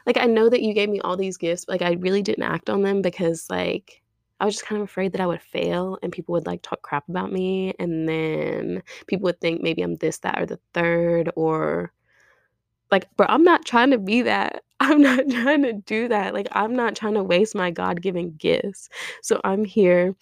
Like, 0.05 0.17
I 0.17 0.25
know 0.25 0.49
that 0.49 0.61
you 0.61 0.73
gave 0.73 0.89
me 0.89 1.01
all 1.01 1.17
these 1.17 1.37
gifts, 1.37 1.65
but 1.65 1.73
like, 1.73 1.81
I 1.81 1.95
really 1.95 2.21
didn't 2.21 2.43
act 2.43 2.69
on 2.69 2.81
them 2.81 3.01
because, 3.01 3.49
like, 3.49 4.01
I 4.39 4.45
was 4.45 4.55
just 4.55 4.65
kind 4.65 4.81
of 4.81 4.87
afraid 4.87 5.13
that 5.13 5.21
I 5.21 5.25
would 5.25 5.41
fail 5.41 5.97
and 6.03 6.11
people 6.11 6.33
would 6.33 6.45
like 6.45 6.61
talk 6.61 6.81
crap 6.81 7.07
about 7.09 7.31
me. 7.31 7.73
And 7.79 8.07
then 8.07 8.83
people 9.07 9.23
would 9.25 9.41
think 9.41 9.61
maybe 9.61 9.81
I'm 9.81 9.95
this, 9.95 10.19
that, 10.19 10.39
or 10.39 10.45
the 10.45 10.59
third, 10.73 11.31
or 11.35 11.91
like, 12.91 13.07
bro, 13.17 13.25
I'm 13.29 13.43
not 13.43 13.65
trying 13.65 13.91
to 13.91 13.97
be 13.97 14.21
that. 14.23 14.63
I'm 14.79 15.01
not 15.01 15.27
trying 15.29 15.63
to 15.63 15.73
do 15.73 16.07
that. 16.09 16.33
Like, 16.33 16.47
I'm 16.51 16.75
not 16.75 16.95
trying 16.95 17.15
to 17.15 17.23
waste 17.23 17.55
my 17.55 17.71
God 17.71 18.01
given 18.01 18.35
gifts. 18.37 18.89
So 19.23 19.41
I'm 19.43 19.65
here 19.65 20.15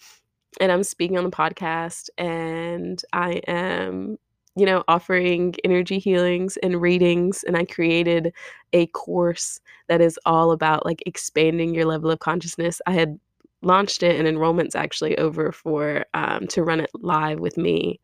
and 0.60 0.72
I'm 0.72 0.82
speaking 0.82 1.18
on 1.18 1.24
the 1.24 1.30
podcast 1.30 2.08
and 2.16 3.02
I 3.12 3.42
am 3.46 4.18
you 4.56 4.64
know, 4.64 4.82
offering 4.88 5.54
energy 5.64 5.98
healings 5.98 6.56
and 6.62 6.80
readings. 6.80 7.44
And 7.44 7.56
I 7.58 7.66
created 7.66 8.32
a 8.72 8.86
course 8.86 9.60
that 9.88 10.00
is 10.00 10.18
all 10.24 10.50
about 10.50 10.86
like 10.86 11.02
expanding 11.04 11.74
your 11.74 11.84
level 11.84 12.10
of 12.10 12.20
consciousness. 12.20 12.80
I 12.86 12.92
had 12.92 13.20
launched 13.62 14.02
it 14.02 14.18
and 14.18 14.28
enrollment's 14.28 14.74
actually 14.74 15.16
over 15.18 15.50
for 15.52 16.04
um, 16.14 16.46
to 16.46 16.62
run 16.62 16.80
it 16.80 16.90
live 16.94 17.40
with 17.40 17.56
me 17.56 18.00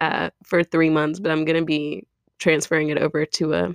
uh, 0.00 0.30
for 0.44 0.62
three 0.62 0.90
months 0.90 1.18
but 1.20 1.30
i'm 1.30 1.44
going 1.44 1.58
to 1.58 1.64
be 1.64 2.06
transferring 2.38 2.88
it 2.88 2.98
over 2.98 3.26
to 3.26 3.52
a 3.52 3.74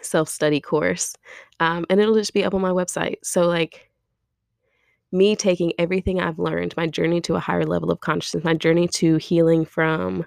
self-study 0.00 0.60
course 0.60 1.14
um, 1.60 1.84
and 1.90 2.00
it'll 2.00 2.14
just 2.14 2.32
be 2.32 2.44
up 2.44 2.54
on 2.54 2.60
my 2.60 2.70
website. 2.70 3.16
So 3.22 3.46
like 3.46 3.88
me 5.12 5.36
taking 5.36 5.72
everything 5.78 6.20
i've 6.20 6.38
learned 6.38 6.74
my 6.76 6.86
journey 6.86 7.20
to 7.20 7.34
a 7.34 7.40
higher 7.40 7.66
level 7.66 7.90
of 7.90 8.00
consciousness 8.00 8.44
my 8.44 8.54
journey 8.54 8.88
to 8.88 9.16
healing 9.16 9.64
from 9.64 10.24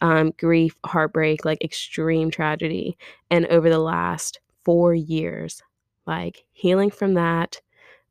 um, 0.00 0.32
grief 0.38 0.74
heartbreak 0.84 1.44
like 1.44 1.62
extreme 1.62 2.30
tragedy 2.30 2.96
and 3.30 3.44
over 3.46 3.68
the 3.68 3.78
last 3.78 4.40
four 4.64 4.94
years 4.94 5.62
like 6.06 6.44
healing 6.52 6.90
from 6.90 7.14
that 7.14 7.60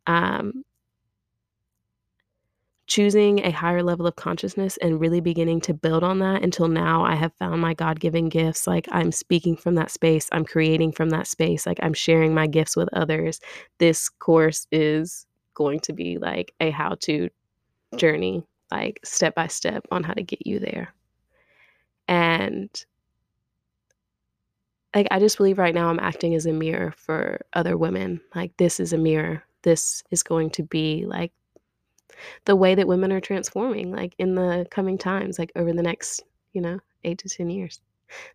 um, 0.06 0.64
choosing 2.94 3.44
a 3.44 3.50
higher 3.50 3.82
level 3.82 4.06
of 4.06 4.16
consciousness 4.16 4.78
and 4.78 5.00
really 5.00 5.20
beginning 5.20 5.60
to 5.60 5.74
build 5.74 6.04
on 6.04 6.20
that 6.20 6.44
until 6.44 6.68
now 6.68 7.04
I 7.04 7.16
have 7.16 7.34
found 7.34 7.60
my 7.60 7.74
God-given 7.74 8.30
gifts 8.30 8.68
like 8.68 8.88
I'm 8.92 9.12
speaking 9.12 9.56
from 9.58 9.74
that 9.74 9.90
space 9.90 10.30
I'm 10.32 10.46
creating 10.46 10.92
from 10.92 11.10
that 11.10 11.26
space 11.26 11.66
like 11.66 11.80
I'm 11.82 11.96
sharing 11.96 12.36
my 12.36 12.46
gifts 12.46 12.76
with 12.76 12.88
others. 12.94 13.40
This 13.80 14.10
course 14.10 14.68
is 14.72 15.26
going 15.56 15.80
to 15.80 15.94
be 15.94 16.20
like 16.20 16.54
a 16.60 16.70
how 16.70 16.94
to 17.00 17.32
journey 17.98 18.44
like 18.70 19.00
step 19.04 19.34
by 19.34 19.48
step 19.48 19.88
on 19.90 20.04
how 20.04 20.14
to 20.14 20.22
get 20.22 20.46
you 20.46 20.60
there. 20.60 20.94
And 22.08 22.70
like 24.94 25.08
I 25.10 25.18
just 25.18 25.38
believe 25.38 25.58
right 25.58 25.74
now 25.74 25.90
I'm 25.90 26.00
acting 26.00 26.36
as 26.36 26.46
a 26.46 26.54
mirror 26.54 26.94
for 26.96 27.44
other 27.54 27.76
women. 27.76 28.22
Like 28.36 28.56
this 28.58 28.80
is 28.80 28.94
a 28.94 29.00
mirror. 29.00 29.44
This 29.64 30.04
is 30.12 30.22
going 30.22 30.52
to 30.52 30.62
be 30.62 31.08
like 31.08 31.32
the 32.46 32.56
way 32.56 32.76
that 32.76 32.88
women 32.88 33.12
are 33.12 33.22
transforming 33.22 33.92
like 33.92 34.14
in 34.18 34.36
the 34.36 34.66
coming 34.72 34.98
times 34.98 35.40
like 35.40 35.52
over 35.56 35.74
the 35.74 35.84
next 35.84 36.24
you 36.54 36.62
know 36.62 36.80
eight 37.04 37.18
to 37.20 37.30
ten 37.30 37.50
years. 37.50 37.82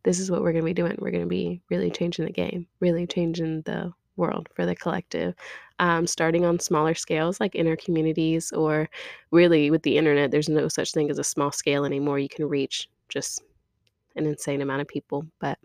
This 0.02 0.18
is 0.18 0.30
what 0.30 0.42
we're 0.42 0.52
going 0.52 0.64
to 0.64 0.70
be 0.70 0.74
doing. 0.74 0.96
We're 0.98 1.12
going 1.12 1.22
to 1.22 1.28
be 1.28 1.60
really 1.70 1.90
changing 1.90 2.24
the 2.24 2.32
game 2.32 2.66
really 2.80 3.06
changing 3.06 3.62
the 3.62 3.92
world 4.16 4.48
for 4.54 4.66
the 4.66 4.74
collective 4.74 5.34
um, 5.78 6.06
starting 6.06 6.44
on 6.44 6.58
smaller 6.58 6.94
scales 6.94 7.38
like 7.40 7.54
inner 7.54 7.76
communities 7.76 8.50
or 8.52 8.90
really 9.30 9.70
with 9.70 9.82
the 9.84 9.96
internet 9.96 10.30
there's 10.32 10.48
no 10.48 10.66
such 10.66 10.92
thing 10.92 11.08
as 11.08 11.18
a 11.18 11.24
small 11.24 11.52
scale 11.52 11.84
anymore. 11.84 12.18
You 12.18 12.28
can 12.28 12.48
reach 12.48 12.88
just 13.08 13.42
an 14.16 14.26
insane 14.26 14.60
amount 14.60 14.82
of 14.82 14.88
people 14.88 15.24
but 15.38 15.58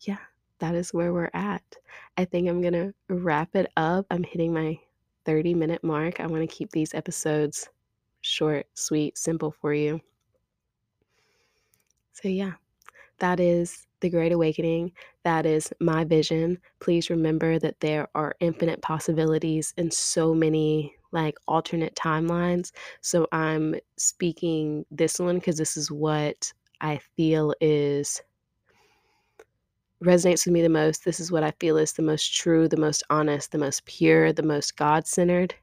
yeah 0.00 0.18
that 0.58 0.74
is 0.76 0.94
where 0.94 1.12
we're 1.12 1.30
at. 1.34 1.64
I 2.16 2.24
think 2.26 2.48
i'm 2.48 2.60
gonna 2.60 2.92
wrap 3.08 3.56
it 3.56 3.70
up. 3.76 4.06
I'm 4.10 4.22
hitting 4.22 4.52
my 4.52 4.78
30 5.24 5.54
minute 5.54 5.82
mark. 5.84 6.20
I 6.20 6.26
want 6.26 6.48
to 6.48 6.54
keep 6.56 6.70
these 6.70 6.94
episodes 6.94 7.68
short, 8.22 8.66
sweet, 8.74 9.18
simple 9.18 9.50
for 9.60 9.74
you. 9.74 10.00
So, 12.12 12.28
yeah, 12.28 12.52
that 13.18 13.40
is 13.40 13.86
the 14.00 14.10
Great 14.10 14.32
Awakening. 14.32 14.92
That 15.24 15.46
is 15.46 15.72
my 15.80 16.04
vision. 16.04 16.58
Please 16.80 17.10
remember 17.10 17.58
that 17.58 17.80
there 17.80 18.08
are 18.14 18.36
infinite 18.40 18.82
possibilities 18.82 19.74
and 19.76 19.92
so 19.92 20.34
many 20.34 20.94
like 21.12 21.36
alternate 21.46 21.94
timelines. 21.94 22.72
So, 23.00 23.26
I'm 23.32 23.76
speaking 23.96 24.84
this 24.90 25.18
one 25.18 25.36
because 25.36 25.56
this 25.56 25.76
is 25.76 25.90
what 25.90 26.52
I 26.80 26.98
feel 27.16 27.54
is 27.60 28.20
resonates 30.02 30.46
with 30.46 30.52
me 30.54 30.62
the 30.62 30.68
most, 30.68 31.04
this 31.04 31.20
is 31.20 31.32
what 31.32 31.42
I 31.44 31.52
feel 31.60 31.76
is 31.78 31.92
the 31.92 32.02
most 32.02 32.34
true, 32.34 32.68
the 32.68 32.76
most 32.76 33.02
honest, 33.10 33.52
the 33.52 33.58
most 33.58 33.84
pure, 33.86 34.32
the 34.32 34.42
most 34.42 34.76
God 34.76 35.06
centered. 35.06 35.54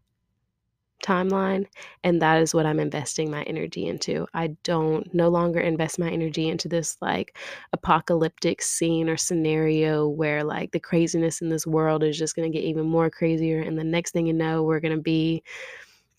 timeline 1.04 1.66
and 2.04 2.22
that 2.22 2.42
is 2.42 2.54
what 2.54 2.66
I'm 2.66 2.80
investing 2.80 3.32
my 3.32 3.44
energy 3.44 3.88
into. 3.88 4.28
I 4.34 4.48
don't 4.64 5.12
no 5.14 5.30
longer 5.30 5.62
invest 5.62 5.98
my 5.98 6.10
energy 6.10 6.50
into 6.50 6.68
this 6.68 6.98
like 7.02 7.38
apocalyptic 7.72 8.62
scene 8.62 9.08
or 9.08 9.16
scenario 9.16 10.10
where 10.10 10.44
like 10.44 10.72
the 10.72 10.80
craziness 10.80 11.40
in 11.42 11.48
this 11.50 11.66
world 11.66 12.04
is 12.04 12.18
just 12.18 12.36
going 12.36 12.52
to 12.52 12.58
get 12.58 12.66
even 12.66 12.86
more 12.86 13.10
crazier 13.10 13.62
and 13.62 13.78
the 13.80 13.84
next 13.84 14.12
thing 14.12 14.28
you 14.28 14.34
know 14.34 14.64
we're 14.64 14.82
going 14.82 14.96
to 14.96 15.02
be 15.02 15.42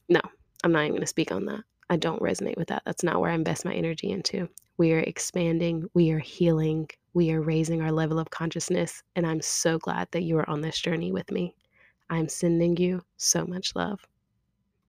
no, 0.09 0.21
I'm 0.65 0.73
not 0.73 0.81
even 0.83 0.93
going 0.93 1.01
to 1.03 1.07
speak 1.07 1.33
on 1.33 1.47
that. 1.47 1.61
I 1.91 1.97
don't 1.97 2.23
resonate 2.23 2.57
with 2.57 2.69
that. 2.69 2.83
That's 2.87 3.03
not 3.05 3.21
where 3.21 3.31
I 3.31 3.35
invest 3.35 3.65
my 3.65 3.75
energy 3.75 4.11
into. 4.11 4.49
We 4.81 4.95
are 4.95 5.01
expanding, 5.01 5.85
we 5.93 6.11
are 6.11 6.19
healing, 6.19 6.88
we 7.12 7.33
are 7.33 7.43
raising 7.43 7.83
our 7.83 7.93
level 7.93 8.19
of 8.19 8.31
consciousness 8.31 9.03
and 9.14 9.27
I'm 9.27 9.43
so 9.43 9.79
glad 9.79 10.09
that 10.12 10.23
you 10.23 10.38
are 10.38 10.49
on 10.49 10.62
this 10.62 10.81
journey 10.81 11.12
with 11.12 11.31
me. 11.31 11.55
I'm 12.09 12.31
sending 12.31 12.79
you 12.79 13.03
so 13.19 13.45
much 13.45 13.77
love. 13.77 14.01